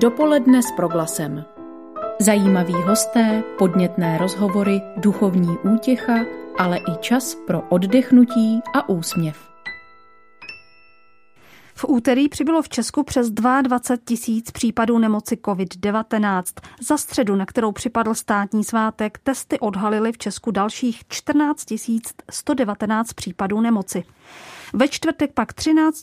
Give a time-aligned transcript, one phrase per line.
[0.00, 1.44] Dopoledne s proglasem.
[2.20, 6.14] Zajímaví hosté, podnětné rozhovory, duchovní útěcha,
[6.58, 9.36] ale i čas pro oddechnutí a úsměv.
[11.74, 16.42] V úterý přibylo v Česku přes 22 tisíc případů nemoci COVID-19.
[16.80, 21.66] Za středu, na kterou připadl státní svátek, testy odhalily v Česku dalších 14
[22.30, 24.04] 119 případů nemoci.
[24.72, 26.02] Ve čtvrtek pak 13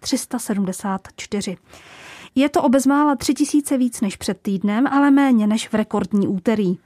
[0.00, 1.56] 374.
[2.34, 6.28] Je to o bezmála 3 tisíce víc než před týdnem, ale méně než v rekordní
[6.28, 6.76] úterý.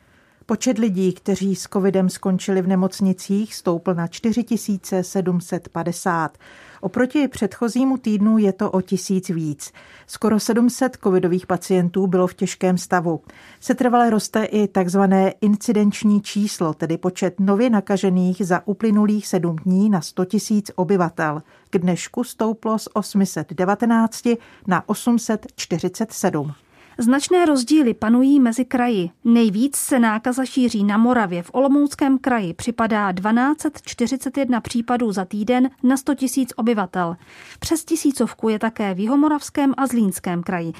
[0.51, 6.39] Počet lidí, kteří s covidem skončili v nemocnicích, stoupl na 4750.
[6.81, 9.73] Oproti předchozímu týdnu je to o tisíc víc.
[10.07, 13.21] Skoro 700 covidových pacientů bylo v těžkém stavu.
[13.61, 20.01] Setrvale roste i takzvané incidenční číslo, tedy počet nově nakažených za uplynulých sedm dní na
[20.01, 21.43] 100 tisíc obyvatel.
[21.71, 24.29] K dnešku stouplo z 819
[24.67, 26.53] na 847.
[27.01, 29.11] Značné rozdíly panují mezi kraji.
[29.25, 31.43] Nejvíc se nákaza šíří na Moravě.
[31.43, 37.17] V Olomouckém kraji připadá 1241 případů za týden na 100 tisíc obyvatel.
[37.59, 40.73] Přes tisícovku je také v Jihomoravském a Zlínském kraji.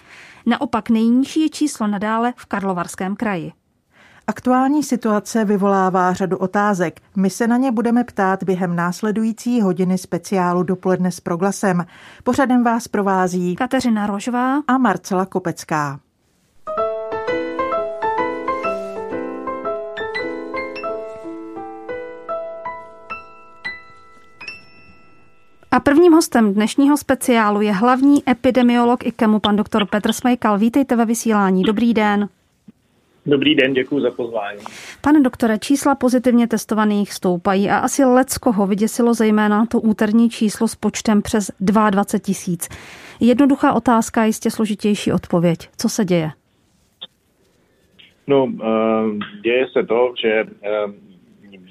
[0.47, 3.53] Naopak nejnižší je číslo nadále v Karlovarském kraji.
[4.27, 7.01] Aktuální situace vyvolává řadu otázek.
[7.17, 11.87] My se na ně budeme ptát během následující hodiny speciálu dopoledne s proglasem.
[12.25, 16.01] Pořadem vás provází Kateřina Rožová a Marcela Kopecká.
[25.79, 30.59] A prvním hostem dnešního speciálu je hlavní epidemiolog IKEMu, pan doktor Petr Smejkal.
[30.59, 31.63] Vítejte ve vysílání.
[31.63, 32.29] Dobrý den.
[33.27, 34.61] Dobrý den, děkuji za pozvání.
[35.01, 40.75] Pane doktore, čísla pozitivně testovaných stoupají a asi leckoho vyděsilo zejména to úterní číslo s
[40.75, 42.69] počtem přes 22 tisíc.
[43.21, 45.59] Jednoduchá otázka, jistě složitější odpověď.
[45.77, 46.31] Co se děje?
[48.27, 50.47] No, eh, děje se to, že eh,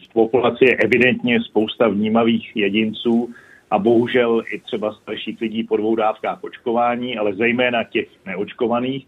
[0.09, 3.29] v populaci je evidentně spousta vnímavých jedinců,
[3.71, 9.07] a bohužel i třeba starších lidí po dvou dávkách očkování, ale zejména těch neočkovaných,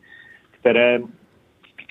[0.52, 1.00] které,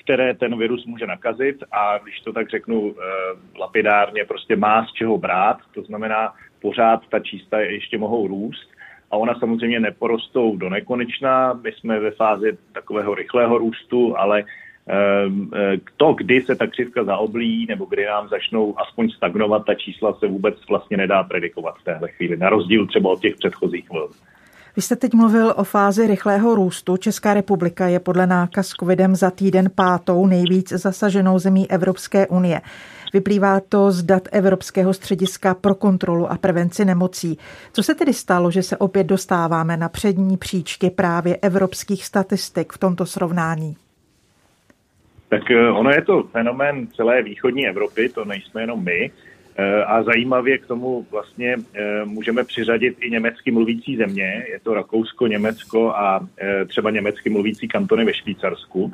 [0.03, 1.63] které ten virus může nakazit.
[1.71, 7.07] A když to tak řeknu eh, lapidárně, prostě má z čeho brát, to znamená pořád
[7.09, 8.69] ta čísla ještě mohou růst.
[9.11, 11.53] A ona samozřejmě neporostou do nekonečna.
[11.53, 14.43] My jsme ve fázi takového rychlého růstu, ale
[15.97, 20.27] to, kdy se ta křivka zaoblí, nebo kdy nám začnou aspoň stagnovat ta čísla, se
[20.27, 24.09] vůbec vlastně nedá predikovat v téhle chvíli, na rozdíl třeba od těch předchozích vln.
[24.75, 26.97] Vy jste teď mluvil o fázi rychlého růstu.
[26.97, 32.61] Česká republika je podle nákaz covidem za týden pátou nejvíc zasaženou zemí Evropské unie.
[33.13, 37.37] Vyplývá to z dat Evropského střediska pro kontrolu a prevenci nemocí.
[37.73, 42.77] Co se tedy stalo, že se opět dostáváme na přední příčky právě evropských statistik v
[42.77, 43.75] tomto srovnání?
[45.29, 49.11] Tak eh, ono je to fenomén celé východní Evropy, to nejsme jenom my.
[49.57, 54.73] Eh, a zajímavě k tomu vlastně eh, můžeme přiřadit i německy mluvící země, je to
[54.73, 56.27] Rakousko, Německo a
[56.67, 58.93] třeba německy mluvící kantony ve Švýcarsku.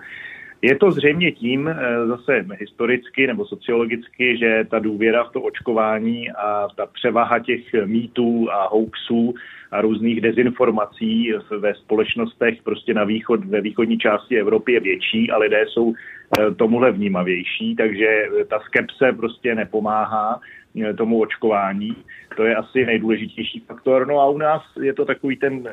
[0.62, 1.70] Je to zřejmě tím
[2.08, 8.52] zase historicky nebo sociologicky, že ta důvěra v to očkování a ta převaha těch mýtů
[8.52, 9.34] a hoaxů
[9.76, 15.38] a různých dezinformací ve společnostech prostě na východ, ve východní části Evropy je větší a
[15.38, 15.94] lidé jsou
[16.40, 20.40] Eh, tomuhle vnímavější, takže eh, ta skepse prostě nepomáhá
[20.82, 21.96] eh, tomu očkování.
[22.36, 24.08] To je asi nejdůležitější faktor.
[24.08, 25.70] No a u nás je to takový ten,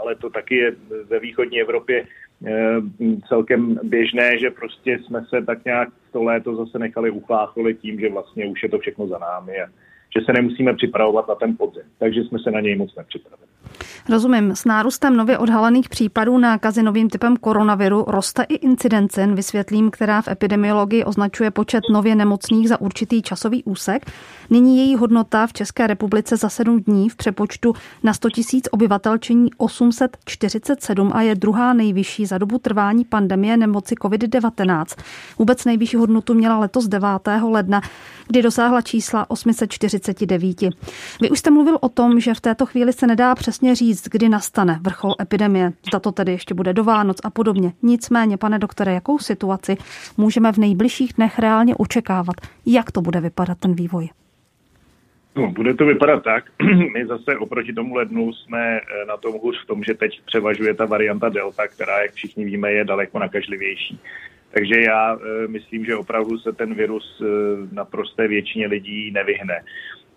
[0.00, 0.72] ale to taky je
[1.08, 2.06] ve východní Evropě
[3.28, 8.08] celkem běžné, že prostě jsme se tak nějak to léto zase nechali uchlácholi tím, že
[8.08, 9.66] vlastně už je to všechno za námi a
[10.18, 11.82] že se nemusíme připravovat na ten podzim.
[11.98, 13.48] Takže jsme se na něj moc nepřipravili.
[14.08, 14.56] Rozumím.
[14.56, 20.28] S nárůstem nově odhalených případů nákazy novým typem koronaviru roste i incidence, vysvětlím, která v
[20.28, 24.10] epidemiologii označuje počet nově nemocných za určitý časový úsek.
[24.50, 29.18] Nyní její hodnota v České republice za sedm dní v přepočtu na 100 tisíc obyvatel
[29.18, 34.84] činí 847 a je druhá nejvyšší za dobu trvání pandemie nemoci COVID-19.
[35.38, 37.08] Vůbec nejvyšší hodnotu měla letos 9.
[37.42, 37.80] ledna,
[38.28, 39.30] kdy dosáhla čísla
[40.04, 40.74] 849.
[41.20, 44.28] Vy už jste mluvil o tom, že v této chvíli se nedá přesně říct, kdy
[44.28, 47.72] nastane vrchol epidemie, zda to tedy ještě bude do Vánoc a podobně.
[47.82, 49.76] Nicméně, pane doktore, jakou situaci
[50.16, 52.36] můžeme v nejbližších dnech reálně očekávat?
[52.66, 54.08] Jak to bude vypadat ten vývoj?
[55.36, 56.44] No, bude to vypadat tak.
[56.94, 60.74] My zase oproti tomu lednu jsme eh, na tom hůř v tom, že teď převažuje
[60.74, 64.00] ta varianta Delta, která, jak všichni víme, je daleko nakažlivější.
[64.54, 67.24] Takže já e, myslím, že opravdu se ten virus e,
[67.74, 69.60] na prosté většině lidí nevyhne.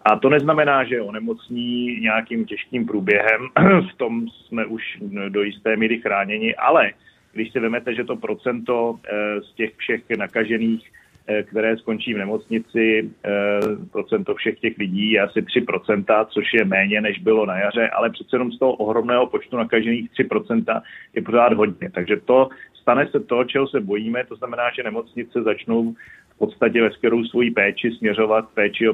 [0.07, 3.41] A to neznamená, že onemocní nějakým těžkým průběhem,
[3.93, 4.83] v tom jsme už
[5.29, 6.91] do jisté míry chráněni, ale
[7.33, 8.99] když si vemete, že to procento
[9.41, 10.89] z těch všech nakažených
[11.29, 13.59] Eh, které skončí v nemocnici, eh,
[13.91, 18.09] procento všech těch lidí je asi 3%, což je méně, než bylo na jaře, ale
[18.09, 20.81] přece jenom z toho ohromného počtu nakažených 3%
[21.15, 21.89] je pořád hodně.
[21.89, 22.49] Takže to
[22.81, 25.93] stane se to, čeho se bojíme, to znamená, že nemocnice začnou
[26.35, 28.93] v podstatě veškerou svoji péči směřovat péči o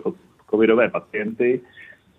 [0.53, 1.61] covidové pacienty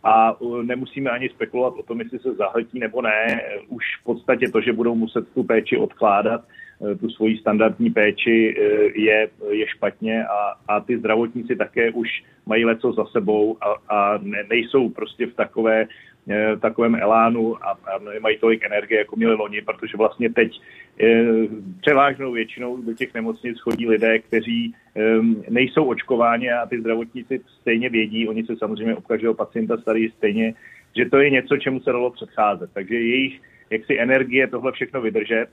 [0.04, 3.40] a nemusíme ani spekulovat o tom, jestli se zahltí nebo ne.
[3.68, 6.44] Už v podstatě to, že budou muset tu péči odkládat,
[6.82, 8.54] Eh, tu svoji standardní péči
[8.94, 12.08] je, je špatně a, a ty zdravotníci také už
[12.46, 15.86] mají leco za sebou a, a ne, nejsou prostě v takové
[16.60, 17.78] takovém elánu a,
[18.14, 20.60] nemají tolik energie, jako měli loni, protože vlastně teď
[21.80, 24.74] převážnou většinou do těch nemocnic chodí lidé, kteří
[25.48, 30.54] nejsou očkováni a ty zdravotníci stejně vědí, oni se samozřejmě o každého pacienta starají stejně,
[30.96, 32.70] že to je něco, čemu se dalo předcházet.
[32.74, 33.40] Takže jejich
[33.70, 35.46] jaksi energie tohle všechno vydržet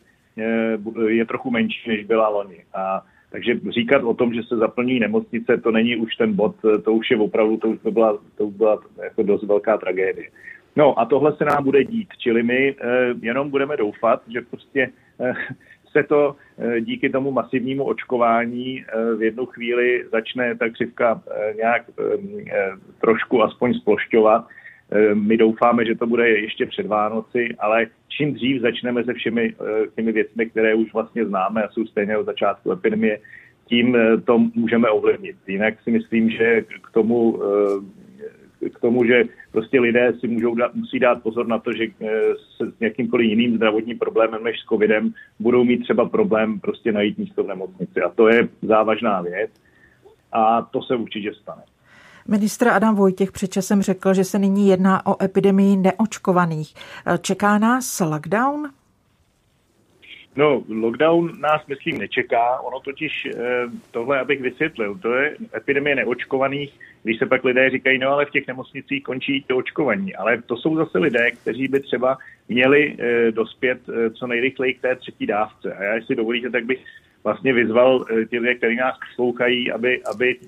[1.08, 2.64] je trochu menší, než byla loni.
[2.74, 3.02] A
[3.32, 7.12] takže říkat o tom, že se zaplní nemocnice, to není už ten bod, to už
[7.12, 10.28] je opravdu, to už by byla, to už byla jako dost velká tragédie.
[10.76, 14.90] No a tohle se nám bude dít, čili my eh, jenom budeme doufat, že prostě
[15.20, 15.34] eh,
[15.92, 18.86] se to eh, díky tomu masivnímu očkování
[19.18, 21.22] v jednu chvíli začne ta křivka
[21.56, 21.84] nějak
[23.02, 24.48] trošku aspoň splošťovat
[25.14, 29.54] my doufáme, že to bude ještě před Vánoci, ale čím dřív začneme se všemi
[29.96, 33.20] těmi věcmi, které už vlastně známe a jsou stejně od začátku epidemie,
[33.66, 35.36] tím to můžeme ovlivnit.
[35.48, 37.40] Jinak si myslím, že k tomu,
[38.70, 41.86] k tomu že prostě lidé si můžou dát, musí dát pozor na to, že
[42.58, 47.18] se s jakýmkoliv jiným zdravotním problémem než s covidem budou mít třeba problém prostě najít
[47.18, 48.02] místo v nemocnici.
[48.02, 49.52] A to je závažná věc
[50.32, 51.62] a to se určitě stane.
[52.28, 56.74] Ministr Adam Vojtěch před časem řekl, že se nyní jedná o epidemii neočkovaných.
[57.22, 58.70] Čeká nás lockdown?
[60.36, 62.60] No, lockdown nás, myslím, nečeká.
[62.60, 67.98] Ono totiž, eh, tohle abych vysvětlil, to je epidemie neočkovaných, když se pak lidé říkají,
[67.98, 70.16] no ale v těch nemocnicích končí to očkovaní.
[70.16, 72.18] Ale to jsou zase lidé, kteří by třeba
[72.50, 75.74] měli eh, dospět eh, co nejrychleji k té třetí dávce.
[75.74, 76.80] A já, jestli dovolíte, tak bych
[77.24, 80.40] vlastně vyzval ti lidé, kteří nás poslouchají, aby, aby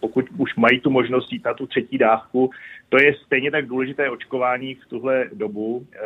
[0.00, 2.50] pokud už mají tu možnost jít na tu třetí dávku,
[2.88, 5.98] to je stejně tak důležité očkování v tuhle dobu, eh,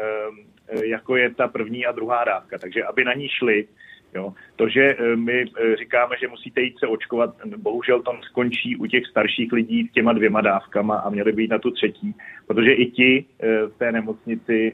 [0.84, 2.58] jako je ta první a druhá dávka.
[2.58, 3.66] Takže aby na ní šli,
[4.14, 4.32] Jo.
[4.56, 8.86] To, že eh, my eh, říkáme, že musíte jít se očkovat, bohužel to skončí u
[8.86, 12.14] těch starších lidí těma dvěma dávkama a měli být na tu třetí,
[12.46, 14.72] protože i ti eh, v té nemocnici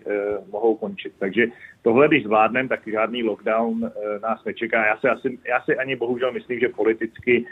[0.51, 1.13] mohou končit.
[1.19, 1.47] Takže
[1.83, 3.91] tohle, když zvládneme, tak žádný lockdown
[4.23, 4.87] nás nečeká.
[4.87, 7.45] Já si, asi, já si ani bohužel myslím, že politicky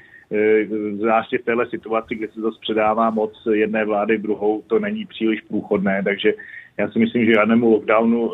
[0.92, 5.40] zvláště v téhle situaci, kdy se to předává moc jedné vlády druhou, to není příliš
[5.40, 6.32] průchodné, takže
[6.78, 8.30] já si myslím, že žádnému lockdownu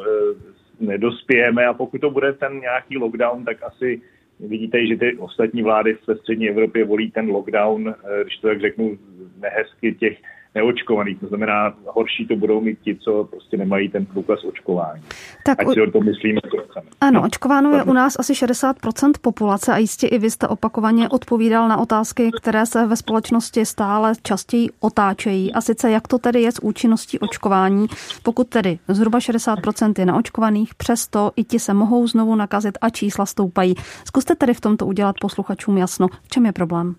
[0.81, 1.67] nedospějeme.
[1.67, 4.03] A pokud to bude ten nějaký lockdown, tak asi
[4.41, 8.61] vidíte, že ty ostatní vlády ve střední Evropě volí ten lockdown, eh, když to tak
[8.61, 8.99] řeknu
[9.41, 10.19] nehezky, těch
[10.55, 11.21] neočkovaných.
[11.21, 15.03] To znamená, horší to budou mít ti, co prostě nemají ten průkaz očkování.
[15.45, 15.73] Tak Ať u...
[15.73, 16.87] si o to myslíme, co chceme.
[17.01, 21.69] Ano, očkováno je u nás asi 60% populace a jistě i vy jste opakovaně odpovídal
[21.69, 25.53] na otázky, které se ve společnosti stále častěji otáčejí.
[25.53, 27.87] A sice jak to tedy je s účinností očkování,
[28.23, 33.27] pokud tedy zhruba 60% je naočkovaných, přesto i ti se mohou znovu nakazit a čísla
[33.27, 33.75] stoupají.
[34.05, 36.95] Zkuste tedy v tomto udělat posluchačům jasno, v čem je problém.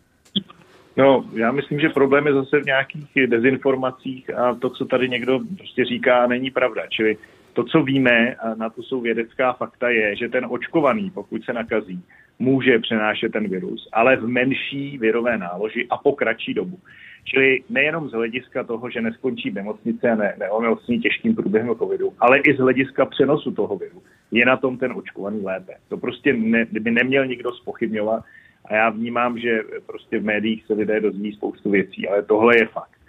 [0.97, 5.39] No, já myslím, že problém je zase v nějakých dezinformacích a to, co tady někdo
[5.57, 6.81] prostě říká, není pravda.
[6.89, 7.17] Čili
[7.53, 11.53] to, co víme, a na to jsou vědecká fakta, je, že ten očkovaný, pokud se
[11.53, 12.03] nakazí,
[12.39, 16.79] může přenášet ten virus, ale v menší virové náloži a po kratší dobu.
[17.23, 22.13] Čili nejenom z hlediska toho, že neskončí v nemocnice a ne, neonemocní těžkým průběhem covidu,
[22.19, 24.01] ale i z hlediska přenosu toho viru.
[24.31, 25.73] Je na tom ten očkovaný lépe.
[25.89, 28.23] To prostě ne, by neměl nikdo spochybňovat,
[28.65, 32.65] a já vnímám, že prostě v médiích se lidé dozví spoustu věcí, ale tohle je
[32.67, 32.99] fakt.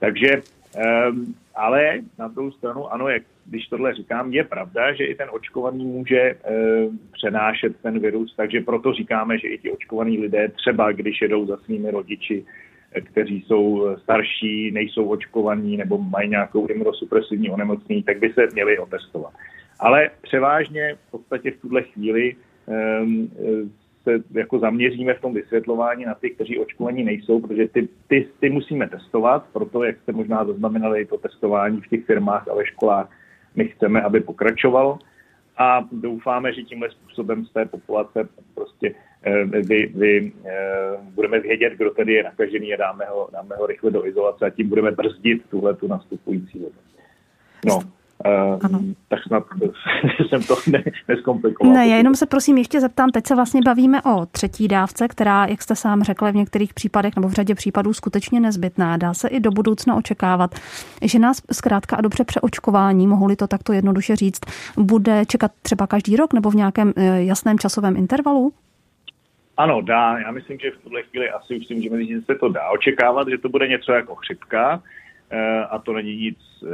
[0.00, 0.42] Takže,
[1.08, 5.28] um, ale na druhou stranu, ano, jak, když tohle říkám, je pravda, že i ten
[5.32, 10.92] očkovaný může um, přenášet ten virus, takže proto říkáme, že i ti očkovaní lidé, třeba
[10.92, 12.44] když jedou za svými rodiči,
[13.00, 19.32] kteří jsou starší, nejsou očkovaní nebo mají nějakou imunosupresivní onemocnění, tak by se měli otestovat.
[19.80, 23.30] Ale převážně v podstatě v tuhle chvíli um,
[24.02, 28.50] se jako zaměříme v tom vysvětlování na ty, kteří očkovaní nejsou, protože ty, ty, ty
[28.50, 33.10] musíme testovat, proto, jak jste možná zaznamenali, to testování v těch firmách a ve školách,
[33.54, 34.98] my chceme, aby pokračovalo
[35.58, 40.52] a doufáme, že tímhle způsobem z té populace prostě eh, vy, vy, eh,
[41.14, 44.50] budeme vědět, kdo tedy je nakažený a dáme ho, dáme ho rychle do izolace a
[44.50, 46.74] tím budeme brzdit tuhle tu nastupující dobu.
[47.66, 47.80] No,
[48.62, 48.80] ano.
[49.08, 49.44] tak snad
[50.28, 51.74] jsem to ne, neskomplikoval.
[51.74, 55.46] Ne, já jenom se prosím ještě zeptám, teď se vlastně bavíme o třetí dávce, která,
[55.46, 58.96] jak jste sám řekl, v některých případech nebo v řadě případů skutečně nezbytná.
[58.96, 60.54] Dá se i do budoucna očekávat,
[61.02, 64.40] že nás zkrátka a dobře přeočkování, mohli to takto jednoduše říct,
[64.76, 68.52] bude čekat třeba každý rok nebo v nějakém eh, jasném časovém intervalu?
[69.56, 70.18] Ano, dá.
[70.18, 72.70] Já myslím, že v tuhle chvíli asi už si můžeme říct, že se to dá
[72.70, 74.82] očekávat, že to bude něco jako chřipka
[75.70, 76.68] a to není nic, eh,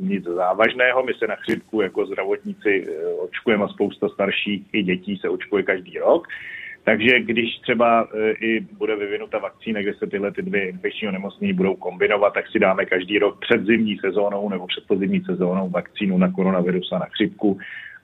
[0.00, 1.02] nic závažného.
[1.02, 2.86] My se na chřipku jako zdravotníci
[3.18, 6.28] očkujeme a spousta starších i dětí se očkuje každý rok.
[6.84, 8.08] Takže když třeba
[8.40, 12.58] i bude vyvinuta vakcína, kde se tyhle ty dvě infekční onemocnění budou kombinovat, tak si
[12.58, 17.06] dáme každý rok před zimní sezónou nebo před pozimní sezónou vakcínu na koronavirus a na
[17.06, 17.58] chřipku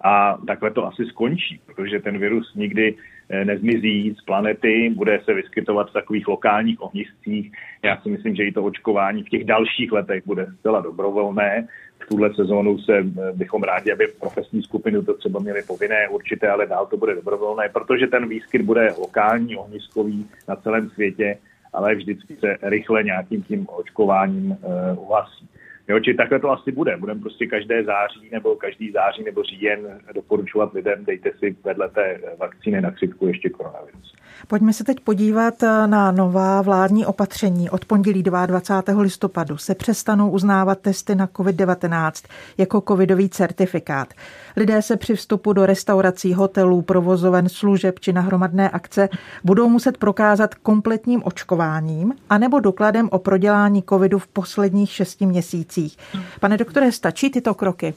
[0.04, 3.13] a takhle to asi skončí, protože ten virus nikdy eh,
[3.44, 7.52] nezmizí z planety, bude se vyskytovat v takových lokálních ohniscích.
[7.82, 11.68] Já si myslím, že i to očkování v těch dalších letech bude zcela dobrovolné.
[12.04, 16.48] V tuhle sezónu se eh, bychom rádi, aby profesní skupiny to třeba měly povinné určité,
[16.48, 21.38] ale dál to bude dobrovolné, protože ten výskyt bude lokální, ohniskový na celém světě,
[21.72, 25.48] ale vždycky se rychle nějakým tím očkováním uh, uhasí.
[25.88, 26.96] Jo, či takhle to asi bude.
[26.96, 32.20] Budeme prostě každé září nebo každý září nebo říjen doporučovat lidem, dejte si vedle té
[32.38, 34.14] vakcíny na chřipku ještě koronavirus.
[34.46, 37.70] Pojďme se teď podívat eh, na nová vládní opatření.
[37.70, 39.02] Od pondělí 22.
[39.02, 42.12] listopadu se přestanou uznávat testy na COVID-19
[42.58, 44.14] jako covidový certifikát.
[44.56, 49.08] Lidé se při vstupu do restaurací, hotelů, provozoven, služeb či na hromadné akce
[49.44, 55.98] budou muset prokázat kompletním očkováním anebo dokladem o prodělání covidu v posledních šesti měsících.
[56.40, 57.94] Pane doktore, stačí tyto kroky?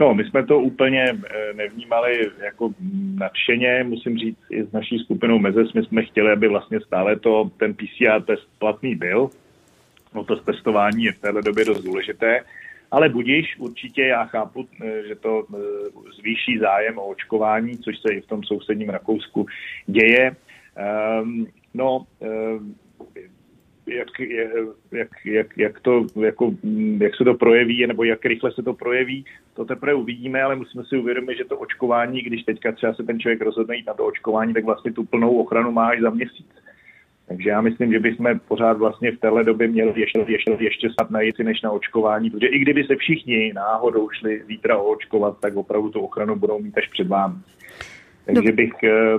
[0.00, 2.70] No, my jsme to úplně eh, nevnímali jako
[3.14, 7.50] nadšeně, musím říct, i s naší skupinou Mezes, my jsme chtěli, aby vlastně stále to,
[7.56, 9.30] ten PCR test platný byl.
[10.14, 12.40] No to testování je v této době dost důležité,
[12.90, 15.58] ale budíš, určitě já chápu, eh, že to eh,
[16.20, 19.46] zvýší zájem o očkování, což se i v tom sousedním Rakousku
[19.86, 20.36] děje.
[21.22, 22.74] Um, no, um,
[23.88, 24.08] jak,
[24.92, 26.52] jak, jak, jak, to, jako,
[26.98, 30.84] jak se to projeví, nebo jak rychle se to projeví, to teprve uvidíme, ale musíme
[30.84, 34.06] si uvědomit, že to očkování, když teďka třeba se ten člověk rozhodne jít na to
[34.06, 36.46] očkování, tak vlastně tu plnou ochranu má až za měsíc.
[37.28, 41.10] Takže já myslím, že bychom pořád vlastně v téhle době měli ještě, ještě, ještě snad
[41.10, 45.56] najít si než na očkování, protože i kdyby se všichni náhodou šli zítra očkovat, tak
[45.56, 47.34] opravdu tu ochranu budou mít až před vámi.
[48.26, 49.16] Takže bych eh,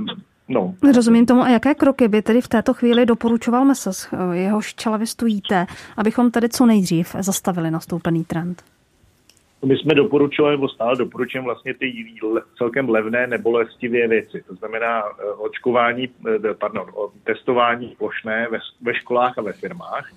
[0.49, 0.73] No.
[0.95, 1.41] Rozumím tomu.
[1.41, 5.65] A jaké kroky by tedy v této chvíli doporučoval MESOS, jehož čele vy stojíte,
[5.97, 8.63] abychom tedy co nejdřív zastavili nastoupený trend?
[9.65, 11.93] My jsme doporučovali, nebo stále doporučujeme vlastně ty
[12.57, 14.43] celkem levné nebolestivě věci.
[14.47, 16.85] To znamená eh, očkování, eh, pardon,
[17.23, 20.09] testování plošné ve, ve školách a ve firmách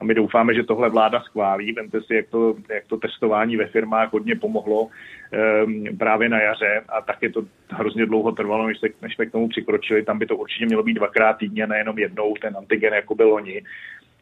[0.00, 1.72] a my doufáme, že tohle vláda schválí.
[1.72, 6.82] Vemte si, jak to, jak to testování ve firmách hodně pomohlo um, právě na jaře
[6.88, 10.02] a taky to hrozně dlouho trvalo, než, se, než jsme k tomu přikročili.
[10.02, 13.62] Tam by to určitě mělo být dvakrát týdně, nejenom jednou, ten antigen, jako byl loni.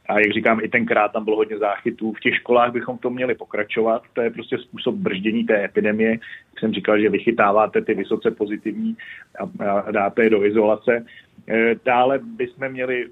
[0.08, 2.12] A jak říkám, i tenkrát tam bylo hodně záchytů.
[2.12, 4.02] V těch školách bychom to měli pokračovat.
[4.12, 6.10] To je prostě způsob brždění té epidemie.
[6.10, 8.96] Jak jsem říkal, že vychytáváte ty vysoce pozitivní
[9.40, 11.04] a, a dáte je do izolace.
[11.48, 13.06] E, dále bychom měli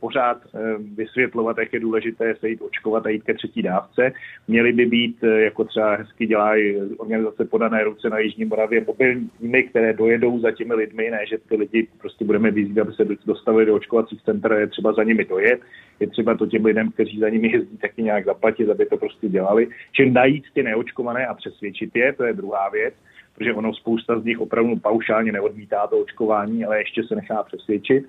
[0.00, 0.58] pořád e,
[0.96, 4.12] vysvětlovat, jak je důležité se jít očkovat a jít ke třetí dávce.
[4.48, 9.62] Měly by být, jako třeba hezky dělají organizace podané ruce na Jižní Moravě, mobilní týmy,
[9.62, 13.66] které dojedou za těmi lidmi, ne, že ty lidi prostě budeme vyzývat, aby se dostavili
[13.66, 15.60] do očkovacích center, je třeba za nimi dojet,
[16.00, 19.28] je třeba to těm lidem, kteří za nimi jezdí, taky nějak zaplatit, aby to prostě
[19.28, 19.68] dělali.
[19.92, 22.94] Čili najít ty neočkované a přesvědčit je, to je druhá věc
[23.38, 28.04] protože ono spousta z nich opravdu paušálně neodmítá to očkování, ale ještě se nechá přesvědčit.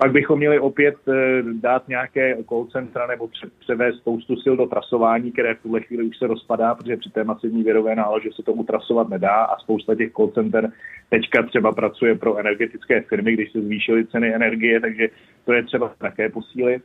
[0.00, 3.28] Pak bychom měli opět eh, dát nějaké call centra nebo
[3.58, 7.24] převést spoustu sil do trasování, které v tuhle chvíli už se rozpadá, protože při té
[7.24, 10.72] masivní věrové nálože se tomu trasovat nedá a spousta těch call center
[11.10, 15.08] teďka třeba pracuje pro energetické firmy, když se zvýšily ceny energie, takže
[15.44, 16.82] to je třeba také posílit.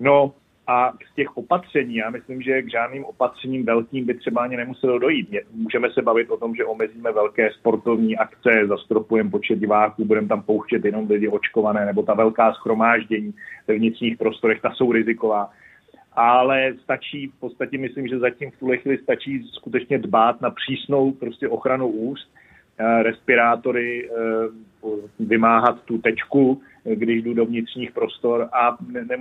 [0.00, 0.34] No,
[0.72, 4.98] a z těch opatření, já myslím, že k žádným opatřením velkým by třeba ani nemuselo
[4.98, 5.28] dojít.
[5.54, 10.42] Můžeme se bavit o tom, že omezíme velké sportovní akce, zastropujeme počet diváků, budeme tam
[10.42, 13.34] pouštět jenom lidi očkované, nebo ta velká schromáždění
[13.68, 15.50] ve vnitřních prostorech, ta jsou riziková.
[16.12, 21.12] Ale stačí, v podstatě myslím, že zatím v tuhle chvíli stačí skutečně dbát na přísnou
[21.12, 22.28] prostě ochranu úst,
[22.78, 24.72] respirátory, eh,
[25.20, 29.16] vymáhat tu tečku, když jdu do vnitřních prostor a ne, ne,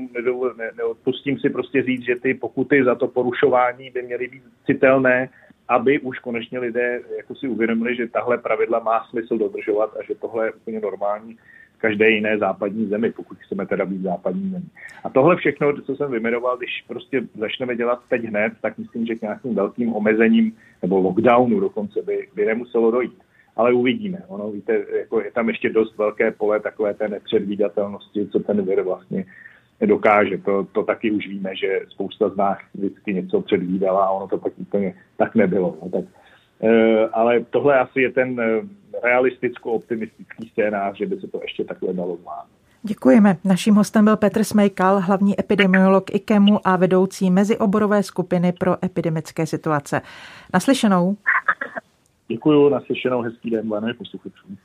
[0.58, 5.30] ne, neodpustím si prostě říct, že ty pokuty za to porušování by měly být citelné,
[5.68, 10.16] aby už konečně lidé jako si uvědomili, že tahle pravidla má smysl dodržovat a že
[10.16, 11.38] tohle je úplně normální
[11.78, 14.66] v každé jiné západní zemi, pokud chceme teda být západní zemi.
[15.04, 19.16] A tohle všechno, co jsem vyjmenoval, když prostě začneme dělat teď hned, tak myslím, že
[19.16, 23.18] k nějakým velkým omezením nebo lockdownu dokonce by, by nemuselo dojít.
[23.62, 24.18] Ale uvidíme.
[24.28, 28.82] Ono, víte, jako je tam ještě dost velké pole takové té nepředvídatelnosti, co ten vir
[28.82, 29.26] vlastně
[29.86, 30.38] dokáže.
[30.38, 34.38] To, to taky už víme, že spousta z nás vždycky něco předvídala a ono to
[34.38, 35.78] pak úplně tak nebylo.
[35.82, 36.06] No, tak,
[36.64, 38.62] e, ale tohle asi je ten e,
[39.04, 42.62] realisticko-optimistický scénář, že by se to ještě takhle dalo zvládnout.
[42.84, 43.38] Děkujeme.
[43.46, 50.02] Naším hostem byl Petr Smejkal, hlavní epidemiolog IKEMu a vedoucí mezioborové skupiny pro epidemické situace.
[50.54, 51.18] Naslyšenou.
[52.32, 54.58] Děkuji, naslyšenou, hezký den, vánoce posluchačům.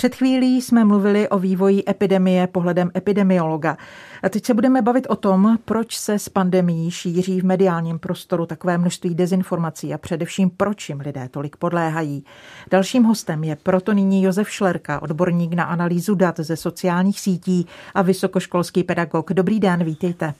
[0.00, 3.76] Před chvílí jsme mluvili o vývoji epidemie pohledem epidemiologa.
[4.22, 8.46] A teď se budeme bavit o tom, proč se s pandemí šíří v mediálním prostoru
[8.46, 12.24] takové množství dezinformací a především proč jim lidé tolik podléhají.
[12.70, 18.02] Dalším hostem je proto nyní Josef Šlerka, odborník na analýzu dat ze sociálních sítí a
[18.02, 19.32] vysokoškolský pedagog.
[19.32, 20.34] Dobrý den, vítejte.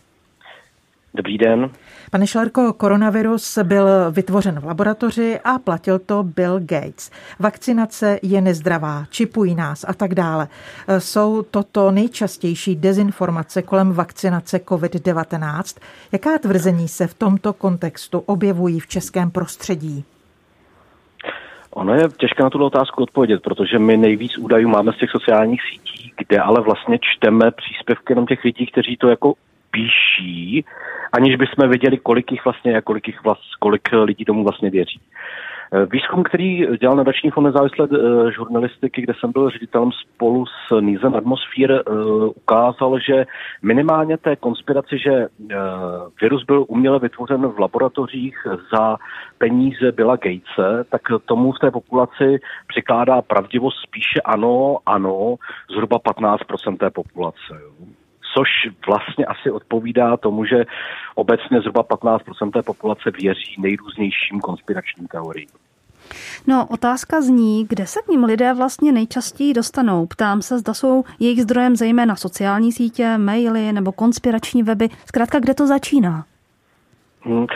[1.15, 1.71] Dobrý den.
[2.11, 7.11] Pane Šlerko, koronavirus byl vytvořen v laboratoři a platil to Bill Gates.
[7.39, 10.49] Vakcinace je nezdravá, čipují nás a tak dále.
[10.99, 15.81] Jsou toto nejčastější dezinformace kolem vakcinace COVID-19.
[16.13, 20.05] Jaká tvrzení se v tomto kontextu objevují v českém prostředí?
[21.71, 25.61] Ono je těžké na tuto otázku odpovědět, protože my nejvíc údajů máme z těch sociálních
[25.73, 29.35] sítí, kde ale vlastně čteme příspěvky jenom těch lidí, kteří to jako
[29.71, 30.65] píší,
[31.13, 35.01] aniž bychom věděli, kolik jich vlastně kolik, jich vlast, kolik lidí tomu vlastně věří.
[35.73, 40.81] Eh, výzkum, který dělal nadační fond nezávislé eh, žurnalistiky, kde jsem byl ředitelem spolu s
[40.81, 41.93] Nízem Atmosfér, eh,
[42.25, 43.27] ukázal, že
[43.63, 45.27] minimálně té konspiraci, že
[46.21, 48.97] virus byl uměle vytvořen v laboratořích za
[49.39, 55.35] peníze Billa Gatese, tak tomu v té populaci přikládá pravdivost spíše ano, ano,
[55.71, 57.51] zhruba 15% té populace.
[57.51, 57.87] Jo
[58.35, 58.49] což
[58.87, 60.65] vlastně asi odpovídá tomu, že
[61.15, 65.49] obecně zhruba 15% té populace věří nejrůznějším konspiračním teoriím.
[66.47, 70.07] No, otázka zní, kde se k ním lidé vlastně nejčastěji dostanou.
[70.07, 74.89] Ptám se, zda jsou jejich zdrojem zejména sociální sítě, maily nebo konspirační weby.
[75.07, 76.25] Zkrátka, kde to začíná?
[77.23, 77.47] Hmm.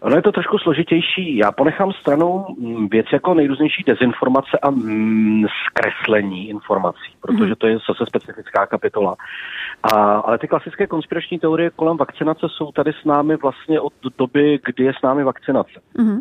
[0.00, 1.36] Ono je to trošku složitější.
[1.36, 7.54] Já ponechám stranou mm, věc jako nejrůznější dezinformace a mm, zkreslení informací, protože mhm.
[7.54, 9.16] to je zase specifická kapitola.
[9.82, 14.60] A, ale ty klasické konspirační teorie kolem vakcinace jsou tady s námi vlastně od doby,
[14.64, 15.80] kdy je s námi vakcinace.
[15.98, 16.20] Mm-hmm.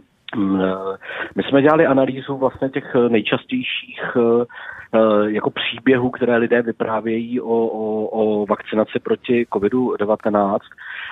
[1.35, 4.45] My jsme dělali analýzu vlastně těch nejčastějších eh,
[4.95, 10.59] eh, jako příběhů, které lidé vyprávějí o, o, o vakcinaci proti COVID-19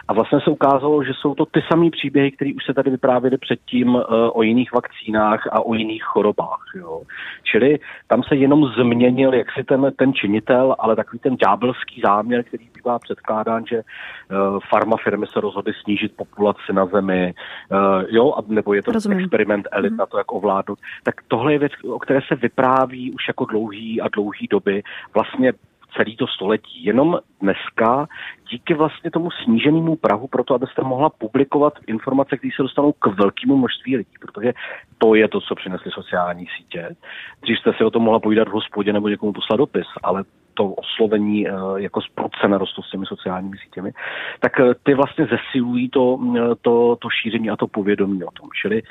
[0.07, 3.37] a vlastně se ukázalo, že jsou to ty samé příběhy, které už se tady vyprávěly
[3.37, 4.01] předtím uh,
[4.33, 6.63] o jiných vakcínách a o jiných chorobách.
[6.75, 7.01] Jo.
[7.43, 12.67] Čili tam se jenom změnil jaksi ten, ten činitel, ale takový ten ďábelský záměr, který
[12.75, 17.33] bývá předkládán, že uh, farmafirmy se rozhodly snížit populaci na zemi,
[17.71, 19.19] uh, jo, nebo je to Rozumím.
[19.19, 19.97] experiment elit mm.
[19.97, 20.79] na to, jak ovládnout.
[21.03, 24.83] Tak tohle je věc, o které se vypráví už jako dlouhý a dlouhý doby.
[25.13, 25.53] Vlastně
[25.95, 26.85] celý to století.
[26.85, 28.07] Jenom dneska
[28.49, 33.07] díky vlastně tomu sníženému Prahu pro to, abyste mohla publikovat informace, které se dostanou k
[33.07, 34.53] velkému množství lidí, protože
[34.97, 36.95] to je to, co přinesly sociální sítě.
[37.41, 40.23] Dřív jste si o tom mohla povídat v hospodě nebo někomu poslat dopis, ale
[40.57, 43.91] to oslovení eh, jako z procena rostl s těmi sociálními sítěmi,
[44.39, 48.49] tak eh, ty vlastně zesilují to, eh, to, to šíření a to povědomí o tom.
[48.61, 48.81] Čili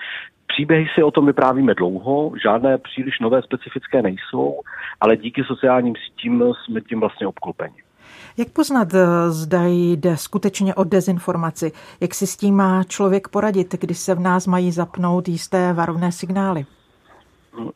[0.48, 4.60] Příběhy si o tom vyprávíme dlouho, žádné příliš nové specifické nejsou,
[5.00, 7.74] ale díky sociálním sítím jsme tím vlastně obklopeni.
[8.36, 8.88] Jak poznat,
[9.28, 11.72] zda jde skutečně o dezinformaci?
[12.00, 16.12] Jak si s tím má člověk poradit, když se v nás mají zapnout jisté varovné
[16.12, 16.66] signály?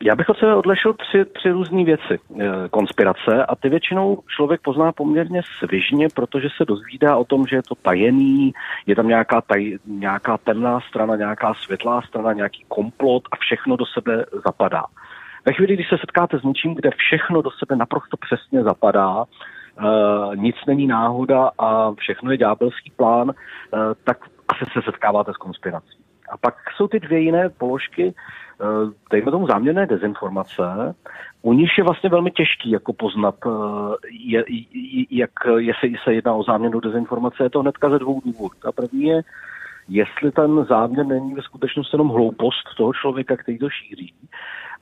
[0.02, 2.18] Já bych od sebe odlešil tři, tři různé věci.
[2.40, 7.56] Eh, konspirace a ty většinou člověk pozná poměrně svižně, protože se dozvídá o tom, že
[7.56, 8.52] je to tajený,
[8.86, 13.86] je tam nějaká, taj, nějaká temná strana, nějaká světlá strana, nějaký komplot a všechno do
[13.86, 14.84] sebe zapadá.
[15.46, 20.36] Ve chvíli, když se setkáte s něčím, kde všechno do sebe naprosto přesně zapadá, uh,
[20.36, 23.34] nic není náhoda a všechno je ďábelský plán, uh,
[24.04, 25.98] tak asi se setkáváte s konspirací.
[26.30, 28.14] A pak jsou ty dvě jiné položky,
[29.10, 30.94] dejme tomu záměrné dezinformace,
[31.42, 33.50] u nich je vlastně velmi těžký jako poznat, eh,
[34.10, 34.44] je,
[35.10, 38.54] jak, jestli se jedná o záměrnou dezinformace, je to hnedka ze dvou důvodů.
[38.62, 39.22] Ta první je,
[39.88, 44.14] jestli ten záměr není ve skutečnosti jenom hloupost toho člověka, který to šíří.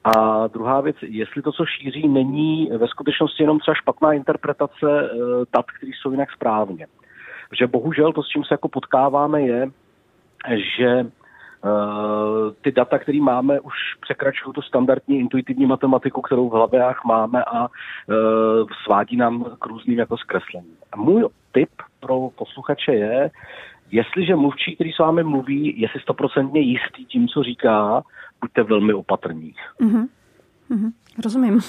[0.05, 5.11] A druhá věc, jestli to, co šíří, není ve skutečnosti jenom třeba špatná interpretace
[5.53, 6.87] dat, které jsou jinak správně.
[7.51, 9.71] Protože bohužel to, s čím se jako potkáváme, je,
[10.79, 11.07] že
[12.63, 17.69] ty data, které máme, už překračují tu standardní intuitivní matematiku, kterou v hlavách máme a
[18.85, 20.77] svádí nám k různým jako zkreslením.
[20.93, 23.31] A můj tip pro posluchače je,
[23.91, 28.03] jestliže mluvčí, který s vámi mluví, je si stoprocentně jistý tím, co říká,
[28.41, 29.55] buďte velmi opatrní.
[29.81, 30.09] Mm-hmm.
[30.71, 30.91] Mm-hmm.
[31.25, 31.61] Rozumím.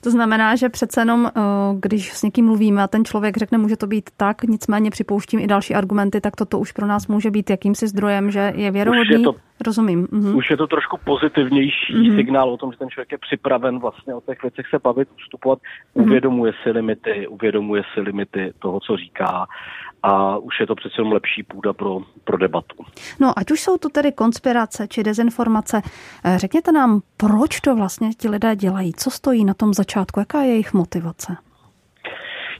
[0.00, 1.40] to znamená, že přece jenom, eh,
[1.80, 5.46] když s někým mluvíme a ten člověk řekne, může to být tak, nicméně připouštím i
[5.46, 9.12] další argumenty, tak toto už pro nás může být jakýmsi zdrojem, že je věrohodný.
[9.12, 9.34] Je to,
[9.66, 10.06] Rozumím.
[10.06, 10.36] Mm-hmm.
[10.36, 12.16] Už je to trošku pozitivnější mm-hmm.
[12.16, 15.58] signál o tom, že ten člověk je připraven vlastně o těch věcech se bavit, ustupovat,
[15.58, 16.02] mm-hmm.
[16.02, 19.46] uvědomuje si limity, uvědomuje si limity toho, co říká
[20.02, 22.76] a už je to přece jenom lepší půda pro, pro debatu.
[23.20, 25.82] No, ať už jsou to tedy konspirace či dezinformace,
[26.24, 28.92] eh, řekněte nám, proč to vlastně ti lidé dělají?
[28.94, 30.20] Co stojí na tom začátku?
[30.20, 31.36] Jaká je jejich motivace?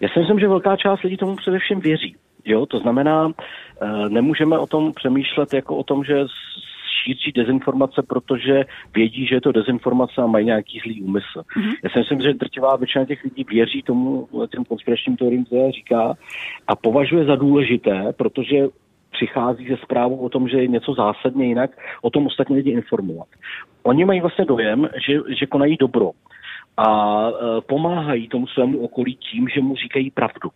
[0.00, 2.16] Já si myslím, že velká část lidí tomu především věří.
[2.44, 3.32] Jo, to znamená,
[3.82, 6.24] eh, nemůžeme o tom přemýšlet jako o tom, že
[7.04, 11.42] šíří dezinformace, protože vědí, že je to dezinformace a mají nějaký zlý úmysl.
[11.56, 11.74] Mm-hmm.
[11.84, 16.14] Já si myslím, že drtivá většina těch lidí věří tomu, těm konspiračním teoriím, které říká,
[16.66, 18.68] a považuje za důležité, protože
[19.12, 21.70] přichází ze zprávou o tom, že je něco zásadně jinak,
[22.02, 23.28] o tom ostatní lidi informovat.
[23.82, 26.10] Oni mají vlastně dojem, že, že konají dobro
[26.76, 30.50] a e, pomáhají tomu svému okolí tím, že mu říkají pravdu.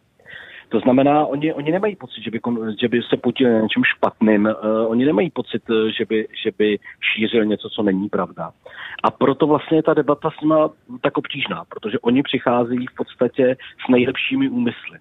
[0.69, 2.41] To znamená, oni, oni nemají pocit, že by,
[2.81, 6.51] že by se podíleli na něčem špatným, uh, oni nemají pocit, eh, že by, že
[6.59, 8.51] by šířil něco, co není pravda.
[9.03, 13.91] A proto vlastně ta debata s nima tak obtížná, protože oni přichází v podstatě s
[13.91, 14.99] nejlepšími úmysly.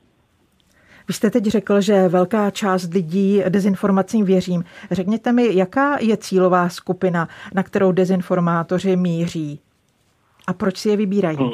[1.07, 4.63] Vy jste teď řekl, že velká část lidí dezinformacím věřím.
[4.91, 9.59] Řekněte mi, jaká je cílová skupina, na kterou dezinformátoři míří?
[10.47, 11.37] A proč si je vybírají?
[11.37, 11.51] Hmm.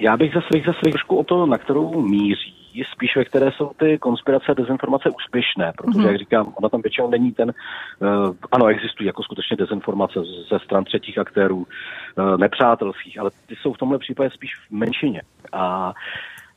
[0.00, 2.61] Já bych zase, zase trošku o to, na kterou míří
[2.92, 6.06] spíš ve které jsou ty konspirace a dezinformace úspěšné, protože, mm-hmm.
[6.06, 7.52] jak říkám, ona tam většinou není ten,
[7.98, 13.72] uh, ano, existují jako skutečně dezinformace ze stran třetích aktérů, uh, nepřátelských, ale ty jsou
[13.72, 15.22] v tomhle případě spíš v menšině.
[15.52, 15.92] A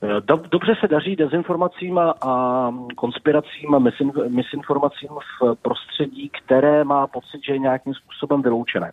[0.03, 3.79] eh, Dobře se daří dezinformacím a, a konspiracím a
[4.27, 8.91] misinformacím v prostředí, které má pocit, že je nějakým způsobem vyloučené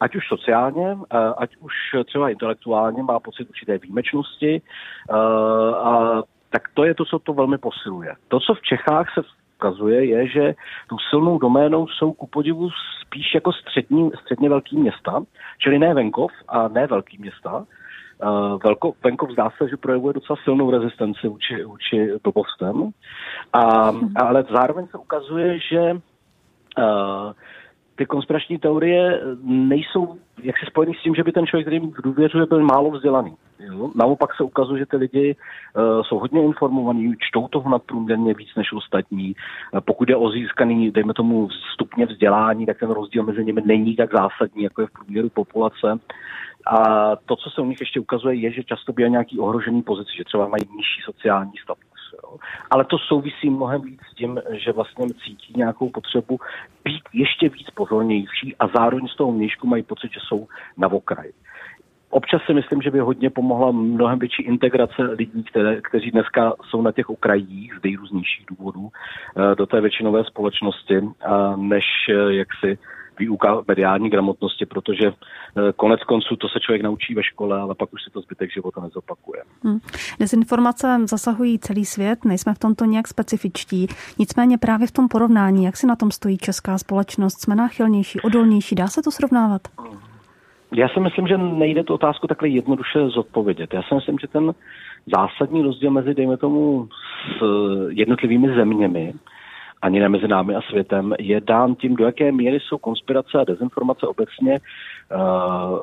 [0.00, 0.96] ať už sociálně,
[1.36, 1.72] ať už
[2.04, 4.62] třeba intelektuálně má pocit určité výjimečnosti
[5.82, 6.22] a
[6.56, 8.14] tak to je to, co to velmi posiluje.
[8.28, 9.20] To, co v Čechách se
[9.56, 10.54] ukazuje, je, že
[10.88, 12.68] tu silnou doménou jsou ku podivu
[13.02, 15.22] spíš jako střední, středně velký města,
[15.58, 17.64] čili ne venkov a ne velký města.
[18.22, 22.90] Uh, velko, venkov zdá se, že projevuje docela silnou rezistenci vůči, vůči blbostem,
[23.52, 27.32] a, ale zároveň se ukazuje, že uh,
[27.96, 32.46] ty konspirační teorie nejsou jak se spojený s tím, že by ten člověk, kterým důvěřuje,
[32.46, 33.34] byl málo vzdělaný.
[33.60, 33.90] Jo?
[33.94, 38.72] Naopak se ukazuje, že ty lidi uh, jsou hodně informovaní, čtou toho nadprůměrně víc než
[38.72, 39.34] ostatní.
[39.74, 43.96] Uh, pokud je o získaný, dejme tomu, stupně vzdělání, tak ten rozdíl mezi nimi není
[43.96, 45.98] tak zásadní, jako je v průměru populace.
[46.66, 50.10] A to, co se u nich ještě ukazuje, je, že často bývají nějaký ohrožený pozici,
[50.16, 51.85] že třeba mají nižší sociální status.
[52.26, 52.36] Jo.
[52.70, 56.40] Ale to souvisí mnohem víc s tím, že vlastně cítí nějakou potřebu
[56.84, 61.32] být ještě víc pozornější a zároveň z toho měšku mají pocit, že jsou na okraji.
[62.10, 66.82] Občas si myslím, že by hodně pomohla mnohem větší integrace lidí, které, kteří dneska jsou
[66.82, 71.00] na těch okrajích z nejrůznějších důvodů eh, do té většinové společnosti,
[71.56, 72.78] než eh, jak si
[73.18, 77.92] výuka mediální gramotnosti, protože eh, konec konců to se člověk naučí ve škole, ale pak
[77.92, 79.42] už si to zbytek života nezopakuje.
[79.64, 79.78] Hmm.
[80.20, 83.86] Dezinformace zasahují celý svět, nejsme v tomto nějak specifičtí.
[84.18, 88.74] Nicméně právě v tom porovnání, jak si na tom stojí česká společnost, jsme náchylnější, odolnější,
[88.74, 89.62] dá se to srovnávat?
[90.72, 93.74] Já si myslím, že nejde tu otázku takhle jednoduše zodpovědět.
[93.74, 94.54] Já si myslím, že ten
[95.06, 96.88] zásadní rozdíl mezi, dejme tomu,
[97.38, 97.42] s
[97.88, 99.14] jednotlivými zeměmi
[99.82, 103.44] ani ne mezi námi a světem, je dán tím, do jaké míry jsou konspirace a
[103.44, 104.60] dezinformace obecně
[105.14, 105.78] uh,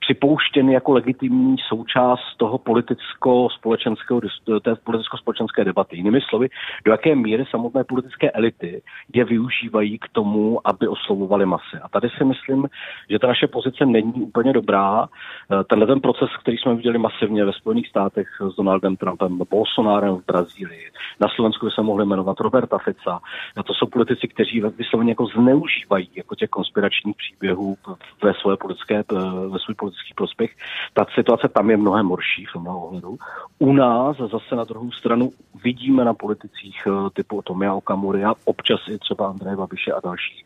[0.00, 4.20] připouštěny jako legitimní součást toho politicko-společenského,
[4.62, 5.96] té politicko-společenské debaty.
[5.96, 6.48] Jinými slovy,
[6.84, 8.82] do jaké míry samotné politické elity
[9.14, 11.76] je využívají k tomu, aby oslovovali masy.
[11.82, 12.68] A tady si myslím,
[13.10, 15.08] že ta naše pozice není úplně dobrá.
[15.08, 20.14] Eh, tenhle ten proces, který jsme viděli masivně ve Spojených státech s Donaldem Trumpem, Bolsonárem
[20.16, 23.20] v Brazílii, na Slovensku se mohli jmenovat Roberta Fica.
[23.64, 27.76] To jsou politici, kteří vysloveně jako zneužívají jako těch konspiračních příběhů
[28.22, 29.04] ve své politické,
[29.48, 30.50] ve své demokratický prospěch.
[30.92, 33.18] Ta situace tam je mnohem horší v tomhle ohledu.
[33.58, 35.30] U nás zase na druhou stranu
[35.64, 40.44] vidíme na politicích eh, typu Tomia Okamury a občas i třeba Andreje Babiše a dalších,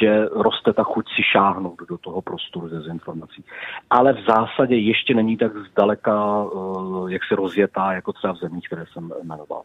[0.00, 3.44] že roste ta chuť si šáhnout do toho prostoru dezinformací.
[3.90, 8.66] Ale v zásadě ještě není tak zdaleka, eh, jak se rozjetá, jako třeba v zemích,
[8.66, 9.62] které jsem jmenoval.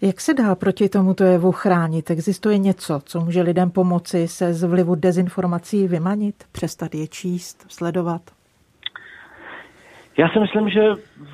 [0.00, 2.10] Jak se dá proti tomuto jevu chránit?
[2.10, 8.35] Existuje něco, co může lidem pomoci se z vlivu dezinformací vymanit, přestat je číst, sledovat?
[10.18, 10.80] Já si myslím, že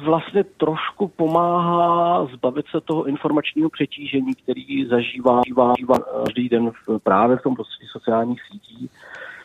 [0.04, 7.36] vlastně trošku pomáhá zbavit se toho informačního přetížení, který zažívá, zažívá každý den v, právě
[7.36, 8.90] v tom prostředí sociálních sítí.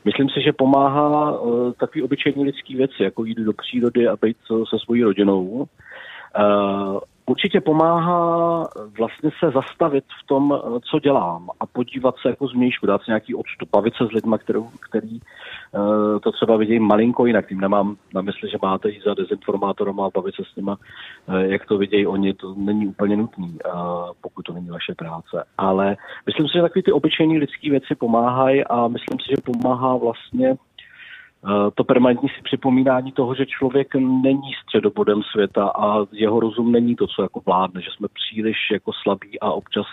[0.06, 4.38] Myslím si, že pomáhá uh, takový obyčejný lidský věci, jako jít do přírody a být
[4.70, 5.44] se svojí rodinou.
[5.44, 10.62] Uh, určitě pomáhá vlastně se zastavit v tom,
[10.92, 14.36] co dělám a podívat se jako změjšku, dát si nějaký odstup, bavit se s lidmi,
[14.40, 17.48] kterou, který uh, to třeba vidějí malinko jinak.
[17.48, 20.72] Tím nemám na mysli, že máte jít za dezinformátorem a bavit se s nimi,
[21.28, 23.82] jak to vidějí oni, to není úplně nutný, uh,
[24.22, 25.44] pokud to není vaše práce.
[25.58, 29.98] Ale myslím si, že takové ty obyčejné lidské věci pomáhají a myslím si, že pomáhá
[29.98, 30.67] vlastně Eh,
[31.76, 37.08] to permanentní si připomínání toho, že člověk není středobodem světa a jeho rozum není to,
[37.08, 39.86] co jako vládne, že jsme příliš jako slabí a občas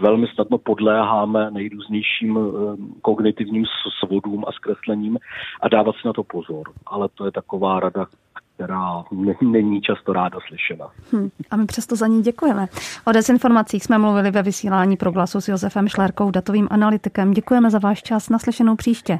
[0.00, 3.64] velmi snadno podléháme nejrůznějším eh, kognitivním
[3.98, 5.18] svodům a zkreslením
[5.60, 6.72] a dávat si na to pozor.
[6.86, 8.06] Ale to je taková rada,
[8.54, 9.04] která
[9.42, 10.90] není často ráda slyšena.
[11.12, 12.66] Hmm, a my přesto za ní děkujeme.
[13.06, 17.30] O dezinformacích jsme mluvili ve vysílání pro glasu s Josefem Šlérkou, datovým analytikem.
[17.30, 18.28] Děkujeme za váš čas.
[18.28, 19.18] Naslyšenou příště.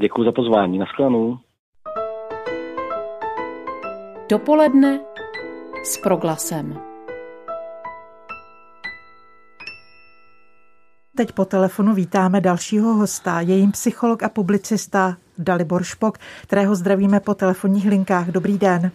[0.00, 0.78] Děkuji za pozvání.
[0.78, 1.38] Naschledanou.
[4.30, 5.00] Dopoledne
[5.84, 6.80] s proglasem.
[11.16, 17.20] Teď po telefonu vítáme dalšího hosta, je jim psycholog a publicista Dalibor Špok, kterého zdravíme
[17.20, 18.28] po telefonních linkách.
[18.28, 18.90] Dobrý den.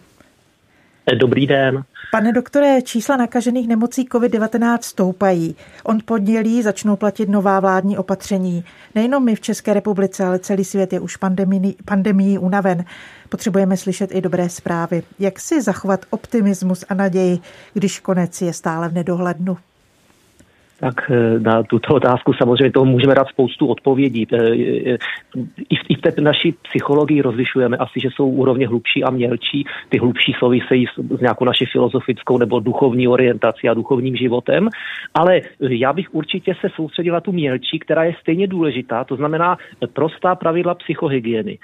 [1.12, 1.84] Dobrý den.
[2.12, 5.56] Pane doktore, čísla nakažených nemocí COVID-19 stoupají.
[5.84, 8.64] On podnělí začnou platit nová vládní opatření.
[8.94, 12.84] Nejenom my v České republice, ale celý svět je už pandemii, pandemii unaven.
[13.28, 15.02] Potřebujeme slyšet i dobré zprávy.
[15.18, 17.38] Jak si zachovat optimismus a naději,
[17.74, 19.56] když konec je stále v nedohlednu?
[20.80, 24.26] Tak eh, na tuto otázku samozřejmě toho můžeme dát spoustu odpovědí.
[24.32, 24.98] Eh, eh,
[25.88, 29.64] I v té naší psychologii rozlišujeme asi, že jsou úrovně hlubší a mělčí.
[29.88, 30.86] Ty hlubší souvisejí
[31.18, 34.68] s nějakou naší filozofickou nebo duchovní orientací a duchovním životem.
[35.14, 39.56] Ale já bych určitě se soustředila tu mělčí, která je stejně důležitá, to znamená
[39.92, 41.58] prostá pravidla psychohygieny.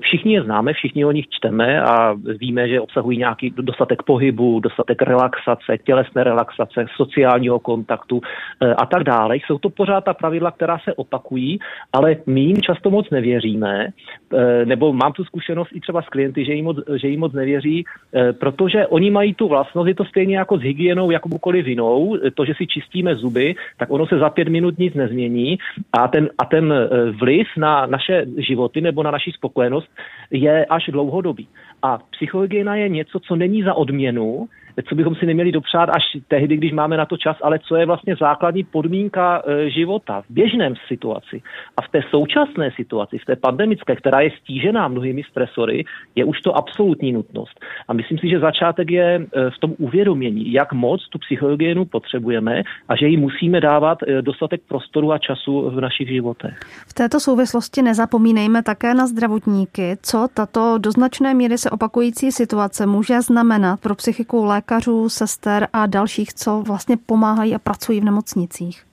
[0.00, 5.02] Všichni je známe, všichni o nich čteme a víme, že obsahují nějaký dostatek pohybu, dostatek
[5.02, 8.20] relaxace, tělesné relaxace, sociálního kontaktu,
[8.60, 9.36] a tak dále.
[9.36, 11.58] Jsou to pořád ta pravidla, která se opakují,
[11.92, 16.44] ale my jim často moc nevěříme, eh, nebo mám tu zkušenost i třeba s klienty,
[16.44, 20.04] že jim moc, že jim moc nevěří, eh, protože oni mají tu vlastnost, je to
[20.04, 24.30] stejně jako s hygienou jakoukoliv jinou, to, že si čistíme zuby, tak ono se za
[24.30, 25.58] pět minut nic nezmění
[25.92, 26.74] a ten, a ten
[27.20, 29.88] vliv na naše životy nebo na naši spokojenost
[30.30, 31.48] je až dlouhodobý.
[31.82, 34.48] A psychohygiena je něco, co není za odměnu,
[34.82, 37.86] co bychom si neměli dopřát až tehdy, když máme na to čas, ale co je
[37.86, 41.42] vlastně základní podmínka e, života v běžném situaci.
[41.76, 45.84] A v té současné situaci, v té pandemické, která je stížená mnohými stresory,
[46.14, 47.60] je už to absolutní nutnost.
[47.88, 52.62] A myslím si, že začátek je e, v tom uvědomění, jak moc tu psychohygienu potřebujeme
[52.88, 56.60] a že ji musíme dávat e, dostatek prostoru a času v našich životech.
[56.88, 62.86] V této souvislosti nezapomínejme také na zdravotníky, co tato do značné míry se opakující situace
[62.86, 68.04] může znamenat pro psychiku lékařů lékařů, sester a dalších, co vlastně pomáhají a pracují v
[68.04, 68.86] nemocnicích?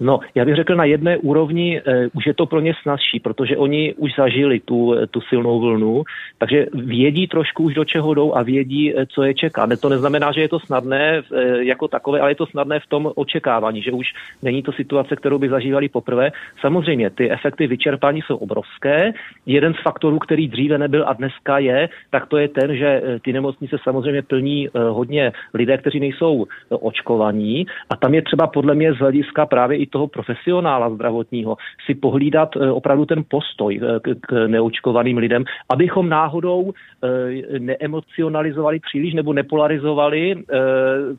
[0.00, 3.56] No, já bych řekl, na jedné úrovni eh, už je to pro ně snazší, protože
[3.56, 6.02] oni už zažili tu, eh, tu silnou vlnu,
[6.38, 9.66] takže vědí trošku už do čeho jdou a vědí, eh, co je čeká.
[9.66, 12.86] Ne, to neznamená, že je to snadné eh, jako takové, ale je to snadné v
[12.86, 14.06] tom očekávání, že už
[14.42, 16.32] není to situace, kterou by zažívali poprvé.
[16.60, 19.12] Samozřejmě, ty efekty vyčerpání jsou obrovské.
[19.46, 23.18] Jeden z faktorů, který dříve nebyl a dneska je, tak to je ten, že eh,
[23.20, 28.74] ty nemocnice samozřejmě plní eh, hodně lidé, kteří nejsou očkovaní a tam je třeba podle
[28.74, 34.14] mě z hlediska právě i toho profesionála zdravotního si pohlídat eh, opravdu ten postoj eh,
[34.20, 40.44] k, neočkovaným lidem, abychom náhodou eh, neemocionalizovali příliš nebo nepolarizovali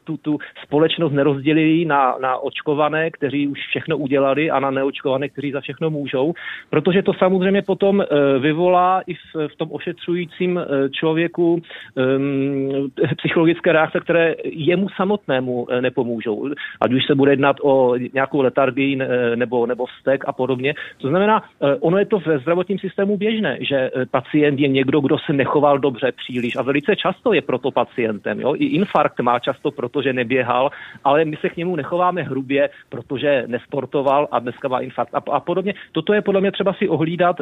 [0.03, 5.51] tu, tu společnost, nerozdělili na, na očkované, kteří už všechno udělali a na neočkované, kteří
[5.51, 6.33] za všechno můžou,
[6.69, 8.03] protože to samozřejmě potom
[8.39, 10.59] vyvolá i v, v tom ošetřujícím
[10.91, 16.49] člověku um, psychologické reakce, které jemu samotnému nepomůžou.
[16.81, 18.95] Ať už se bude jednat o nějakou letální letargii
[19.35, 20.73] nebo, nebo vztek a podobně.
[20.97, 21.43] To znamená,
[21.79, 26.11] ono je to ve zdravotním systému běžné, že pacient je někdo, kdo se nechoval dobře
[26.11, 28.39] příliš a velice často je proto pacientem.
[28.39, 28.55] Jo?
[28.55, 30.69] I infarkt má často proto, že neběhal,
[31.03, 35.39] ale my se k němu nechováme hrubě, protože nesportoval a dneska má infarkt a, a
[35.39, 35.73] podobně.
[35.91, 37.41] Toto je podle mě třeba si ohlídat,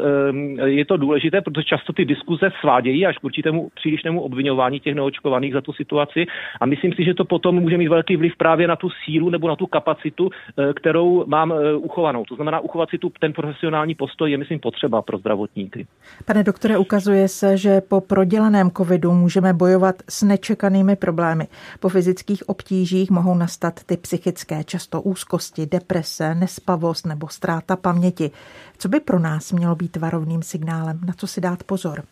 [0.65, 5.53] je to důležité, protože často ty diskuze svádějí až k určitému přílišnému obvinování těch neočkovaných
[5.53, 6.25] za tu situaci
[6.61, 9.47] a myslím si, že to potom může mít velký vliv právě na tu sílu nebo
[9.47, 10.73] na tu kapacitu, eh,
[11.09, 12.25] kterou mám eh, uchovanou.
[12.25, 15.87] To znamená, uchovat si tu, ten profesionální postoj je, myslím, potřeba pro zdravotníky.
[16.25, 21.47] Pane doktore, ukazuje se, že po prodělaném covidu můžeme bojovat s nečekanými problémy.
[21.79, 28.31] Po fyzických obtížích mohou nastat ty psychické, často úzkosti, deprese, nespavost nebo ztráta paměti.
[28.77, 30.99] Co by pro nás mělo být varovným signálem?
[31.07, 32.03] Na co si dát pozor?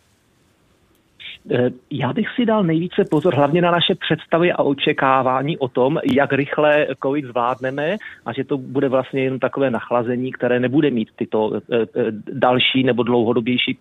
[1.51, 5.99] Eh, já bych si dal nejvíce pozor hlavně na naše představy a očekávání o tom,
[6.13, 7.95] jak rychle COVID zvládneme
[8.25, 12.83] a že to bude vlastně jen takové nachlazení, které nebude mít tyto eh, eh, další
[12.83, 13.79] nebo dlouhodobější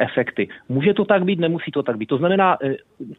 [0.00, 0.48] efekty.
[0.68, 2.06] Může to tak být, nemusí to tak být.
[2.06, 2.56] To znamená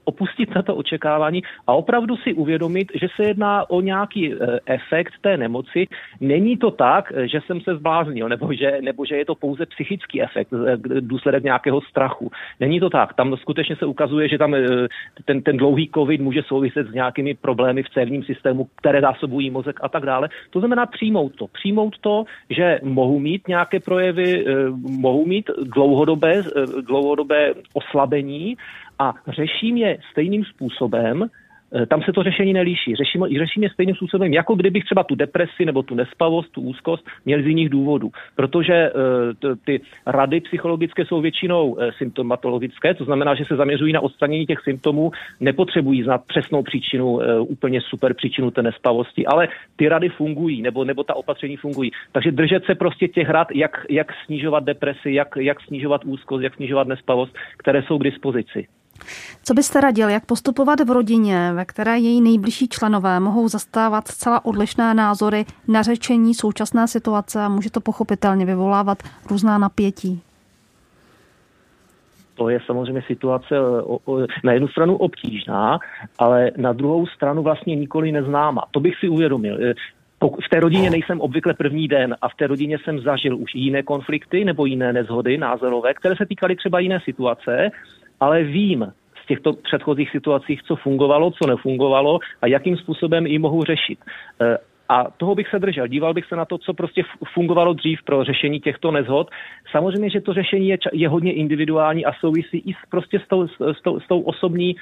[0.04, 4.34] opustit na to očekávání a opravdu si uvědomit, že se jedná o nějaký
[4.66, 5.88] efekt té nemoci.
[6.22, 10.22] Není to tak, že jsem se zbláznil nebo že, nebo že je to pouze psychický
[10.22, 10.54] efekt,
[11.00, 12.32] důsledek nějakého strachu.
[12.60, 13.14] Není to tak.
[13.14, 14.88] Tam skutečně skutečně se ukazuje, že tam eh,
[15.26, 19.80] ten, ten dlouhý covid může souviset s nějakými problémy v cévním systému, které zásobují mozek
[19.84, 20.30] a tak dále.
[20.50, 21.48] To znamená přijmout to.
[21.48, 28.58] Přijmout to, že mohu mít nějaké projevy, eh, mohu mít dlouhodobé, eh, dlouhodobé oslabení
[29.00, 31.28] a řeším je stejným způsobem,
[31.90, 32.96] tam se to řešení nelíší.
[32.96, 37.42] Řešíme, řešíme stejným způsobem, jako kdybych třeba tu depresi nebo tu nespavost, tu úzkost měl
[37.42, 38.10] z jiných důvodů.
[38.36, 44.02] Protože uh, ty rady psychologické jsou většinou uh, symptomatologické, to znamená, že se zaměřují na
[44.02, 50.10] odstranění těch symptomů, nepotřebují znát přesnou příčinu, úplně super příčinu té nespavosti, ale ty rady
[50.10, 51.92] fungují, nebo, nebo ta opatření fungují.
[52.12, 56.56] Takže držet se prostě těch rad, jak, jak snižovat depresi, jak, jak snižovat úzkost, jak
[56.56, 58.68] snižovat nespavost, které jsou k dispozici.
[59.44, 64.46] Co byste radil, jak postupovat v rodině, ve které její nejbližší členové mohou zastávat zcela
[64.46, 70.22] odlišné názory na řečení současné situace a může to pochopitelně vyvolávat různá napětí?
[72.40, 73.56] to je samozřejmě situace
[74.44, 75.80] na jednu stranu obtížná,
[76.20, 78.64] ale na druhou stranu vlastně nikoli neznáma.
[78.72, 79.58] To bych si uvědomil.
[80.46, 83.84] V té rodině nejsem obvykle první den a v té rodině jsem zažil už jiné
[83.84, 87.72] konflikty nebo jiné nezhody názorové, které se týkaly třeba jiné situace
[88.20, 93.64] ale vím z těchto předchozích situacích, co fungovalo, co nefungovalo a jakým způsobem ji mohu
[93.64, 94.00] řešit.
[94.42, 94.58] Eh,
[94.90, 95.88] a toho bych se držel.
[95.88, 97.04] Díval bych se na to, co prostě
[97.34, 99.30] fungovalo dřív pro řešení těchto nezhod.
[99.72, 103.48] Samozřejmě, že to řešení je, je hodně individuální a souvisí i s, prostě s tou,
[103.48, 104.76] s tou, s tou osobní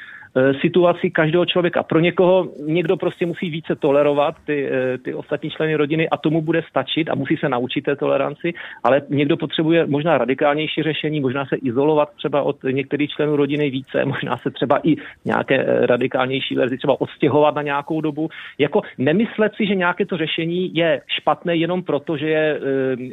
[0.62, 1.84] situaci každého člověka.
[1.84, 6.42] Pro někoho někdo prostě musí více tolerovat ty, e, ty ostatní členy rodiny a tomu
[6.42, 11.46] bude stačit a musí se naučit té toleranci, ale někdo potřebuje možná radikálnější řešení, možná
[11.46, 16.56] se izolovat třeba od některých členů rodiny více, možná se třeba i nějaké e, radikálnější
[16.56, 18.30] verzi třeba odstěhovat na nějakou dobu.
[18.58, 22.60] Jako nemyslet si, že nějaké to řešení je špatné jenom proto, že, je,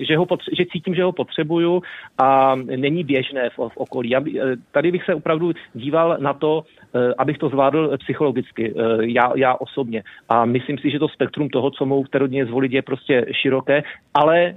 [0.09, 1.83] že, ho potře- že cítím, že ho potřebuju
[2.19, 4.11] a není běžné v, v okolí.
[4.11, 4.21] Já,
[4.73, 6.65] tady bych se opravdu díval na to,
[6.97, 10.03] Eh, abych to zvládl psychologicky, eh, já, já osobně.
[10.29, 13.27] A myslím si, že to spektrum toho, co mohu v té rodině zvolit, je prostě
[13.33, 13.83] široké,
[14.15, 14.55] ale eh,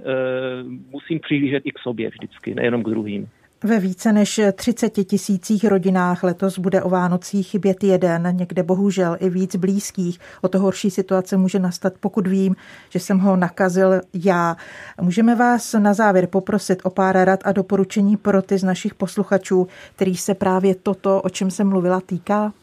[0.91, 3.27] musím přihlížet i k sobě vždycky, nejenom k druhým.
[3.63, 9.29] Ve více než 30 tisících rodinách letos bude o Vánocích chybět jeden, někde bohužel i
[9.29, 10.19] víc blízkých.
[10.41, 12.55] O to horší situace může nastat, pokud vím,
[12.89, 14.57] že jsem ho nakazil já.
[15.01, 19.67] Můžeme vás na závěr poprosit o pár rad a doporučení pro ty z našich posluchačů,
[19.95, 22.53] který se právě toto, o čem jsem mluvila, týká?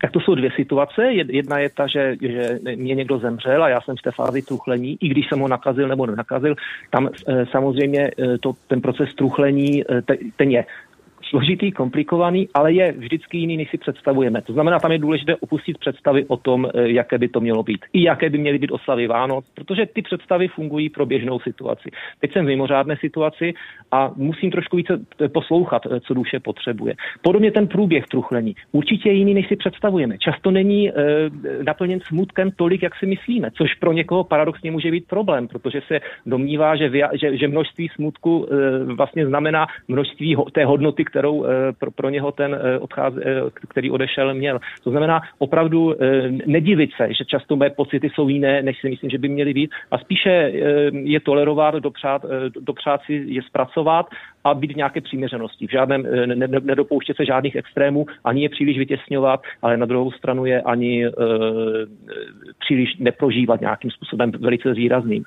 [0.00, 1.12] Tak to jsou dvě situace.
[1.12, 4.98] Jedna je ta, že, že mě někdo zemřel a já jsem v té fázi truchlení,
[5.00, 6.54] i když jsem ho nakazil nebo nenakazil.
[6.90, 10.02] Tam eh, samozřejmě eh, to, ten proces truchlení, eh,
[10.36, 10.64] ten je
[11.28, 14.42] složitý, komplikovaný, ale je vždycky jiný, než si představujeme.
[14.42, 17.84] To znamená, tam je důležité opustit představy o tom, eh, jaké by to mělo být.
[17.92, 21.90] I jaké by měly být oslavy Vánoc, protože ty představy fungují pro běžnou situaci.
[22.20, 23.54] Teď jsem v mimořádné situaci
[23.92, 26.94] a musím trošku více eh, poslouchat, eh, co duše potřebuje.
[27.22, 28.54] Podobně ten průběh truchlení.
[28.72, 30.18] Určitě je jiný, než si představujeme.
[30.18, 30.92] Často není e,
[31.62, 36.00] naplněn smutkem tolik, jak si myslíme, což pro někoho paradoxně může být problém, protože se
[36.26, 41.44] domnívá, že, že, že množství smutku e, vlastně znamená množství ho, té hodnoty, kterou
[41.78, 43.14] pro, pro něho ten, odcház,
[43.68, 44.60] který odešel, měl.
[44.84, 45.94] To znamená opravdu
[46.46, 49.70] nedivit se, že často mé pocity jsou jiné, než si myslím, že by měly být
[49.90, 50.52] a spíše
[50.92, 52.22] je tolerovat, dopřát,
[52.60, 54.06] dopřát si je zpracovat
[54.44, 55.66] a být v nějaké přiměřenosti.
[55.66, 56.06] V žádném,
[56.60, 61.10] nedopouštět se žádných extrémů, ani je příliš vytěsňovat, ale na druhou stranu je ani e,
[62.58, 65.24] příliš neprožívat nějakým způsobem velice výrazným.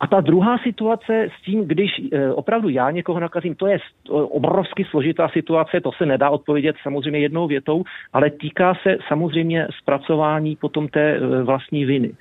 [0.00, 3.78] A ta druhá situace s tím, když e, opravdu já někoho nakazím, to je
[4.10, 10.56] obrovsky složitá situace, to se nedá odpovědět samozřejmě jednou větou, ale týká se samozřejmě zpracování
[10.56, 12.12] potom té e, vlastní viny.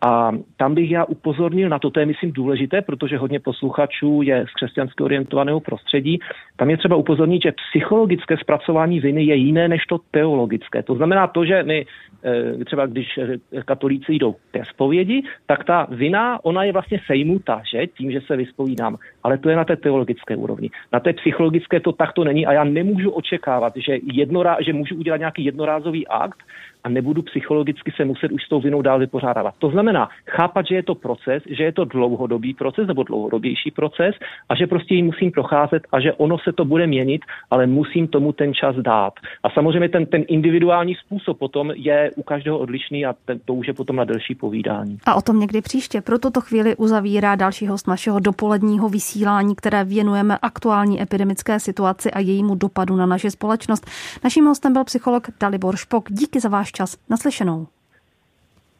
[0.00, 4.44] A tam bych já upozornil na to, to je myslím důležité, protože hodně posluchačů je
[4.50, 6.18] z křesťansky orientovaného prostředí.
[6.56, 10.82] Tam je třeba upozornit, že psychologické zpracování viny je jiné než to teologické.
[10.82, 11.86] To znamená to, že my
[12.24, 13.18] e, třeba když
[13.64, 17.86] katolíci jdou ke zpovědi, tak ta vina, ona je vlastně sejmuta, že?
[17.86, 18.96] Tím, že se vyspovídám.
[19.24, 20.70] Ale to je na té teologické úrovni.
[20.92, 25.16] Na té psychologické to takto není a já nemůžu očekávat, že, jednorá, že můžu udělat
[25.16, 26.38] nějaký jednorázový akt,
[26.84, 29.54] a nebudu psychologicky se muset už s tou vinou dál vypořádávat.
[29.58, 34.14] To znamená chápat, že je to proces, že je to dlouhodobý proces nebo dlouhodobější proces
[34.48, 38.08] a že prostě ji musím procházet a že ono se to bude měnit, ale musím
[38.08, 39.12] tomu ten čas dát.
[39.42, 43.68] A samozřejmě ten, ten individuální způsob potom je u každého odlišný a ten, to už
[43.68, 44.98] je potom na delší povídání.
[45.06, 46.00] A o tom někdy příště.
[46.00, 52.20] Pro tuto chvíli uzavírá další host našeho dopoledního vysílání, které věnujeme aktuální epidemické situaci a
[52.20, 53.86] jejímu dopadu na naši společnost.
[54.24, 56.12] Naším hostem byl psycholog Dalibor Špok.
[56.12, 56.96] Díky za váš čas.
[57.10, 57.66] Naslyšenou.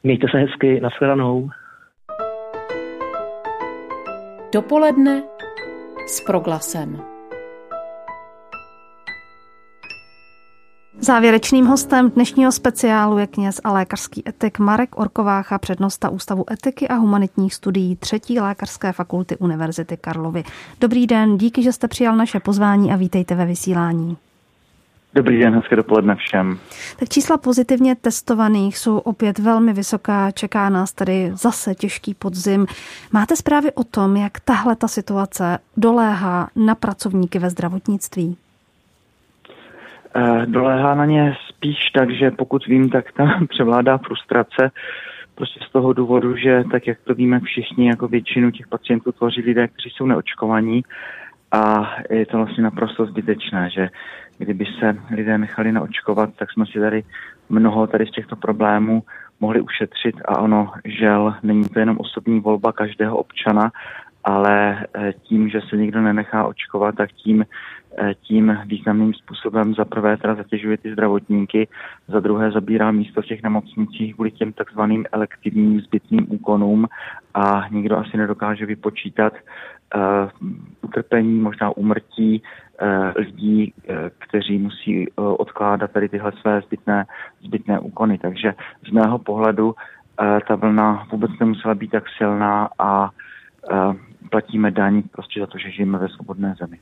[0.03, 1.51] Mějte se hezky, nashledanou.
[4.53, 5.23] Dopoledne
[6.07, 7.03] s proglasem.
[11.01, 16.95] Závěrečným hostem dnešního speciálu je kněz a lékařský etik Marek Orkovácha, přednosta Ústavu etiky a
[16.95, 20.45] humanitních studií třetí lékařské fakulty Univerzity Karlovy.
[20.81, 24.17] Dobrý den, díky, že jste přijal naše pozvání a vítejte ve vysílání.
[25.19, 26.59] Dobrý den, hezké dopoledne všem.
[26.99, 32.67] Tak čísla pozitivně testovaných jsou opět velmi vysoká, čeká nás tady zase těžký podzim.
[33.13, 38.37] Máte zprávy o tom, jak tahle ta situace doléhá na pracovníky ve zdravotnictví?
[40.17, 44.71] Eh, doléhá na ně spíš tak, že pokud vím, tak tam převládá frustrace,
[45.35, 49.41] prostě z toho důvodu, že tak jak to víme všichni, jako většinu těch pacientů tvoří
[49.43, 50.83] lidé, kteří jsou neočkovaní
[51.53, 53.89] a je to vlastně naprosto zbytečné, že
[54.39, 57.05] kdyby se lidé nechali naočkovat, tak jsme si tady
[57.49, 59.03] mnoho tady z těchto problémů
[59.41, 63.73] mohli ušetřit a ono, žel, není to jenom osobní volba každého občana,
[64.25, 67.45] ale eh, tím, že se nikdo nenechá očkovat, tak tím,
[67.99, 71.69] eh, tím významným způsobem za prvé teda zatěžuje ty zdravotníky,
[72.09, 76.87] za druhé zabírá místo v těch nemocnicích kvůli těm takzvaným elektivním zbytným úkonům
[77.35, 79.33] a nikdo asi nedokáže vypočítat
[80.83, 87.07] utrpení, možná umrtí uh, lidí, uh, kteří musí odkládat tady tyhle své zbytné,
[87.45, 88.19] zbytné úkony.
[88.19, 88.55] Takže
[88.89, 89.75] z mého pohledu
[90.49, 93.11] ta vlna vůbec nemusela být tak silná a
[94.31, 96.79] platíme daň prostě za to, že žijeme ve svobodné zemi.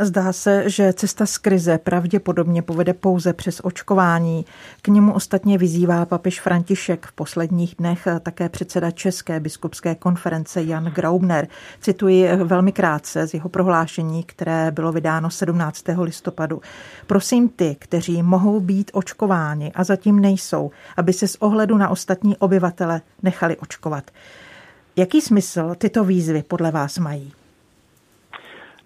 [0.00, 4.44] Zdá se, že cesta z krize pravděpodobně povede pouze přes očkování.
[4.82, 10.84] K němu ostatně vyzývá papež František v posledních dnech také předseda České biskupské konference Jan
[10.84, 11.48] Graubner.
[11.80, 15.84] Cituji velmi krátce z jeho prohlášení, které bylo vydáno 17.
[16.02, 16.60] listopadu.
[17.06, 22.36] Prosím ty, kteří mohou být očkováni a zatím nejsou, aby se z ohledu na ostatní
[22.36, 24.10] obyvatele nechali očkovat.
[24.96, 27.32] Jaký smysl tyto výzvy podle vás mají?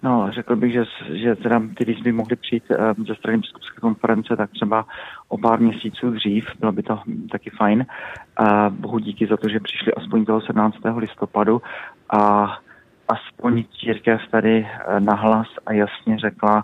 [0.03, 0.83] No, řekl bych, že,
[1.13, 4.85] že teda ty výzvy mohly přijít uh, ze strany biskupské konference tak třeba
[5.27, 6.99] o pár měsíců dřív, bylo by to
[7.31, 7.85] taky fajn.
[8.39, 10.77] Uh, bohu díky za to, že přišli aspoň toho 17.
[10.97, 11.61] listopadu
[12.09, 12.51] a
[13.07, 16.63] aspoň církev tady uh, nahlas a jasně řekla,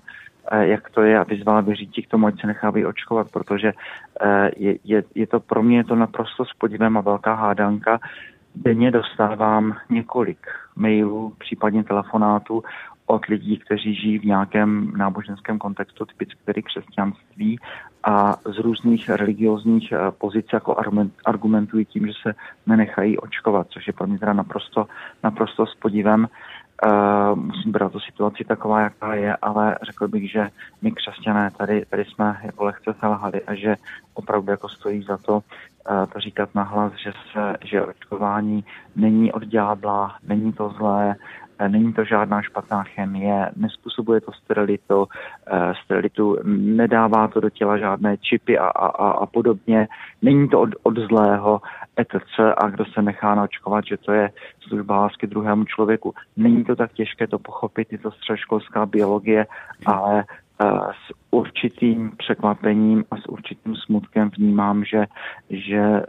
[0.51, 4.29] uh, jak to je a vyzvala věřící k tomu, ať se nechávají očkovat, protože uh,
[4.57, 7.99] je, je, je to pro mě je to naprosto s podívem a velká hádanka,
[8.55, 12.63] denně dostávám několik mailů, případně telefonátů
[13.07, 17.59] od lidí, kteří žijí v nějakém náboženském kontextu, typicky tedy křesťanství
[18.03, 20.75] a z různých religiozních eh, pozic jako
[21.25, 22.35] argumentují tím, že se
[22.65, 24.87] nenechají očkovat, což je pro mě teda naprosto,
[25.23, 26.27] naprosto s podívem.
[26.85, 30.49] Uh, musím brát tu situaci taková, jaká je, ale řekl bych, že
[30.81, 33.75] my křesťané tady, tady jsme jako lehce selhali a že
[34.13, 39.45] opravdu jako stojí za to uh, to říkat nahlas, že se, že očkování není od
[39.45, 41.15] ďábla, není to zlé,
[41.67, 45.07] Není to žádná špatná chemie, nespůsobuje to sterilitu,
[45.47, 49.87] eh, sterilitu nedává to do těla žádné čipy a, a, a podobně.
[50.21, 51.61] Není to od, od zlého
[51.97, 52.39] etc.
[52.57, 54.31] A kdo se nechá naočkovat, že to je
[54.67, 56.13] služba lásky druhému člověku.
[56.37, 59.45] Není to tak těžké to pochopit, je to středoškolská biologie,
[59.85, 60.23] ale
[60.91, 65.05] s určitým překvapením a s určitým smutkem vnímám, že,
[65.49, 66.01] že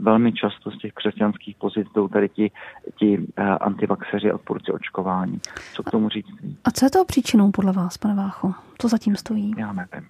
[0.00, 2.50] velmi často z těch křesťanských pozic jdou tady ti,
[2.98, 3.26] ti
[3.60, 5.40] antivaxeři a odpůrci očkování.
[5.72, 6.26] Co k tomu říct?
[6.64, 8.54] A co je to příčinou podle vás, pane Vácho?
[8.78, 9.54] Co zatím stojí?
[9.58, 10.08] Já nevím.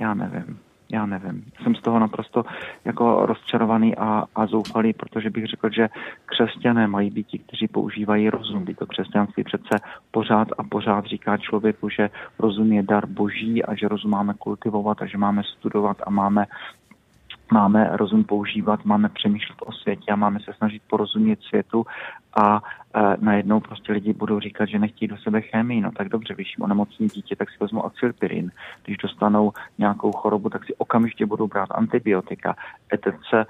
[0.00, 0.58] Já nevím
[0.92, 1.44] já nevím.
[1.62, 2.44] Jsem z toho naprosto
[2.84, 5.88] jako rozčarovaný a, a zoufalý, protože bych řekl, že
[6.26, 8.64] křesťané mají být ti, kteří používají rozum.
[8.64, 9.76] Být to křesťanství přece
[10.10, 15.02] pořád a pořád říká člověku, že rozum je dar boží a že rozum máme kultivovat
[15.02, 16.46] a že máme studovat a máme
[17.50, 21.86] máme rozum používat, máme přemýšlet o světě a máme se snažit porozumět světu
[22.34, 22.62] a
[22.94, 25.80] e, najednou prostě lidi budou říkat, že nechtějí do sebe chemii.
[25.80, 28.50] No tak dobře, když onemocní dítě, tak si vezmou acylpirin.
[28.84, 32.56] Když dostanou nějakou chorobu, tak si okamžitě budou brát antibiotika.
[32.94, 33.48] ETC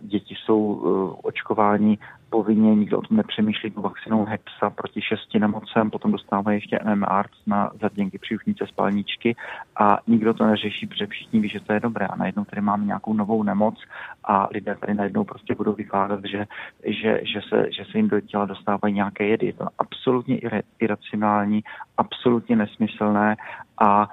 [0.00, 0.88] děti jsou e,
[1.22, 1.98] očkováni
[2.34, 7.70] povinně, nikdo o tom nepřemýšlí, vakcinou Hepsa proti šesti nemocem, potom dostávají ještě MMR na
[7.80, 9.36] zaděnky příušnice spalničky
[9.76, 12.06] a nikdo to neřeší, protože všichni ví, že to je dobré.
[12.06, 13.74] A najednou tady máme nějakou novou nemoc
[14.24, 16.46] a lidé tady najednou prostě budou vykládat, že,
[16.84, 19.46] že, že, se, že se jim do těla dostávají nějaké jedy.
[19.46, 20.40] Je to absolutně
[20.80, 21.64] iracionální,
[21.96, 23.36] absolutně nesmyslné
[23.80, 24.08] a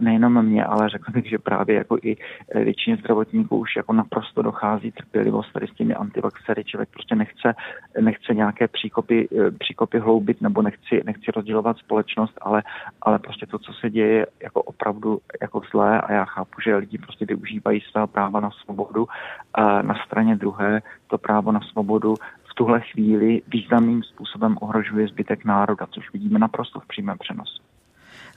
[0.00, 2.16] nejenom mě, ale řekl bych, že právě jako i
[2.54, 6.64] většině zdravotníků už jako naprosto dochází trpělivost tady s těmi antivaxery.
[6.64, 7.54] Člověk prostě nechce,
[8.00, 9.28] nechce nějaké příkopy,
[9.58, 12.62] příkopy hloubit nebo nechci, nechci rozdělovat společnost, ale,
[13.02, 16.98] ale prostě to, co se děje, jako opravdu jako zlé a já chápu, že lidi
[16.98, 19.06] prostě využívají svého práva na svobodu.
[19.54, 22.14] A na straně druhé to právo na svobodu
[22.50, 27.63] v tuhle chvíli významným způsobem ohrožuje zbytek národa, což vidíme naprosto v přímém přenosu.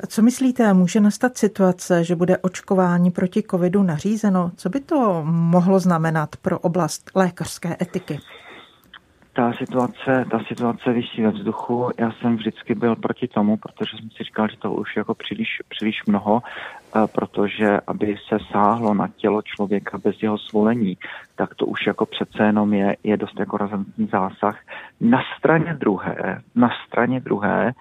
[0.07, 4.51] Co myslíte, může nastat situace, že bude očkování proti covidu nařízeno?
[4.55, 8.19] Co by to mohlo znamenat pro oblast lékařské etiky?
[9.33, 11.89] Ta situace, ta situace vysí ve vzduchu.
[11.99, 15.49] Já jsem vždycky byl proti tomu, protože jsem si říkal, že to už jako příliš,
[15.69, 20.97] příliš mnoho, eh, protože aby se sáhlo na tělo člověka bez jeho svolení,
[21.35, 24.59] tak to už jako přece jenom je, je dost jako razantní zásah.
[25.01, 27.73] Na straně druhé, na straně druhé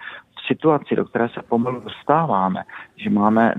[0.47, 2.63] situaci, do které se pomalu dostáváme,
[2.97, 3.53] že, máme,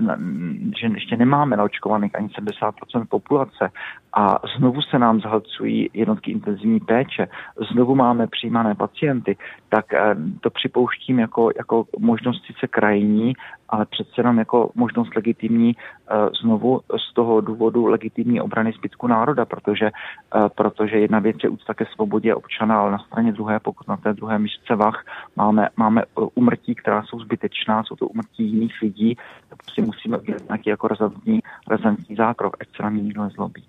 [0.79, 3.71] že ještě nemáme naočkovaných ani 70% populace
[4.13, 7.27] a znovu se nám zhlcují jednotky intenzivní péče,
[7.71, 9.37] znovu máme přijímané pacienty,
[9.69, 13.33] tak eh, to připouštím jako, jako možnost sice krajní,
[13.69, 19.45] ale přece jenom jako možnost legitimní eh, znovu z toho důvodu legitimní obrany zbytku národa,
[19.45, 23.87] protože, eh, protože jedna věc je úcta ke svobodě občana, ale na straně druhé, pokud
[23.87, 26.03] na té druhé místce vach máme, máme
[26.35, 29.17] umrtí, která jsou zbytečná, jsou to umrtí jiných lidí,
[29.49, 33.63] tak prostě musíme udělat nějaký jako razantní, razantní zákrok, ať se nám nikdo nezlobí.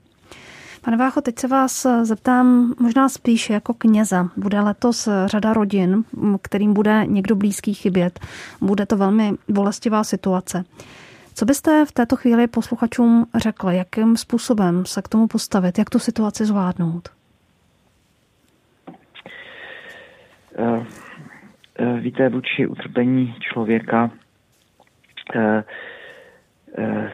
[0.85, 4.29] Pane Vácho, teď se vás zeptám možná spíš jako kněza.
[4.37, 6.05] Bude letos řada rodin,
[6.43, 8.21] kterým bude někdo blízký chybět.
[8.61, 10.65] Bude to velmi bolestivá situace.
[11.35, 13.71] Co byste v této chvíli posluchačům řekl?
[13.71, 15.79] Jakým způsobem se k tomu postavit?
[15.79, 17.09] Jak tu situaci zvládnout?
[20.59, 20.87] Uh,
[22.01, 24.30] víte, vůči utrpení člověka Eh,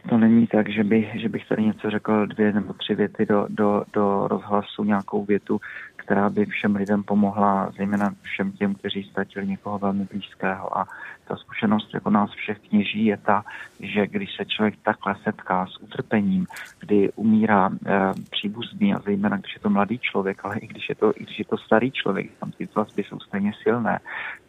[0.09, 3.45] to není tak, že, by, že bych tady něco řekl dvě nebo tři věty do,
[3.49, 5.59] do, do rozhlasu, nějakou větu,
[5.95, 10.77] která by všem lidem pomohla, zejména všem těm, kteří ztratili někoho velmi blízkého.
[10.77, 10.85] A
[11.27, 13.43] ta zkušenost jako nás všech kněží je ta,
[13.79, 16.45] že když se člověk takhle setká s utrpením,
[16.79, 20.95] kdy umírá e, příbuzný a zejména když je to mladý člověk, ale i když je
[20.95, 23.99] to, i když je to starý člověk, tam ty vazby jsou stejně silné,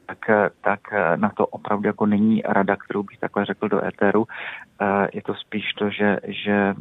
[0.09, 0.81] tak, tak
[1.17, 4.27] na to opravdu jako není rada, kterou bych takhle řekl do éteru.
[4.81, 6.75] Eh, je to spíš to, že, že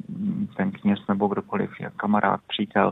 [0.57, 2.91] ten kněz nebo kdokoliv, kamarád, přítel,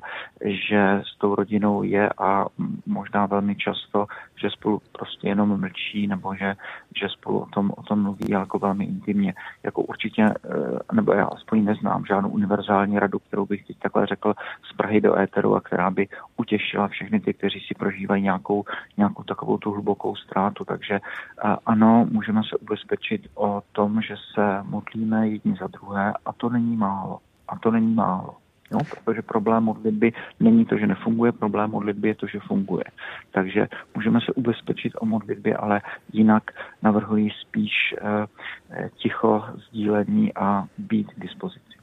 [0.70, 2.46] že s tou rodinou je a
[2.86, 4.06] možná velmi často,
[4.36, 6.56] že spolu prostě jenom mlčí nebo že,
[6.96, 9.34] že spolu o tom, o tom mluví jako velmi intimně.
[9.64, 14.34] Jako určitě, eh, nebo já aspoň neznám žádnou univerzální radu, kterou bych teď takhle řekl
[14.72, 16.08] z Prahy do éteru a která by
[16.38, 18.64] utěšila všechny ty, kteří si prožívají nějakou,
[18.98, 20.66] nějakou takovou tu hlubokou ztrátu.
[20.66, 26.34] Takže eh, ano, můžeme se ubezpečit o tom, že se modlíme jedni za druhé a
[26.34, 27.20] to není málo.
[27.48, 28.45] A to není málo.
[28.72, 32.84] Jo, protože problém modlitby není to, že nefunguje, problém modlitby je to, že funguje.
[33.32, 35.82] Takže můžeme se ubezpečit o modlitbě, ale
[36.14, 36.44] jinak
[36.82, 41.76] navrhuji spíš eh, ticho sdílení a být k dispozici.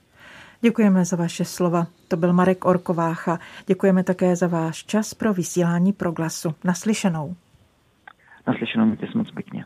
[0.60, 1.86] Děkujeme za vaše slova.
[2.08, 3.38] To byl Marek Orkovácha.
[3.66, 6.54] Děkujeme také za váš čas pro vysílání proglasu.
[6.64, 7.36] Naslyšenou.
[8.46, 9.64] Naslyšenou, mějte se moc pěkně.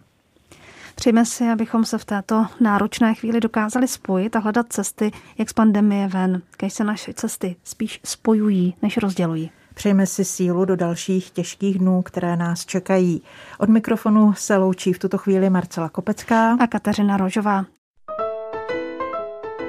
[0.99, 5.53] Přejeme si, abychom se v této náročné chvíli dokázali spojit a hledat cesty, jak z
[5.53, 9.51] pandemie ven, když se naše cesty spíš spojují, než rozdělují.
[9.75, 13.23] Přejeme si sílu do dalších těžkých dnů, které nás čekají.
[13.59, 17.65] Od mikrofonu se loučí v tuto chvíli Marcela Kopecká a Kateřina Rožová.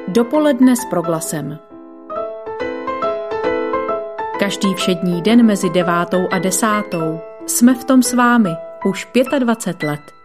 [0.07, 1.59] Dopoledne s proglasem.
[4.39, 8.49] Každý všední den mezi devátou a desátou jsme v tom s vámi
[8.85, 9.07] už
[9.39, 10.16] 25 let.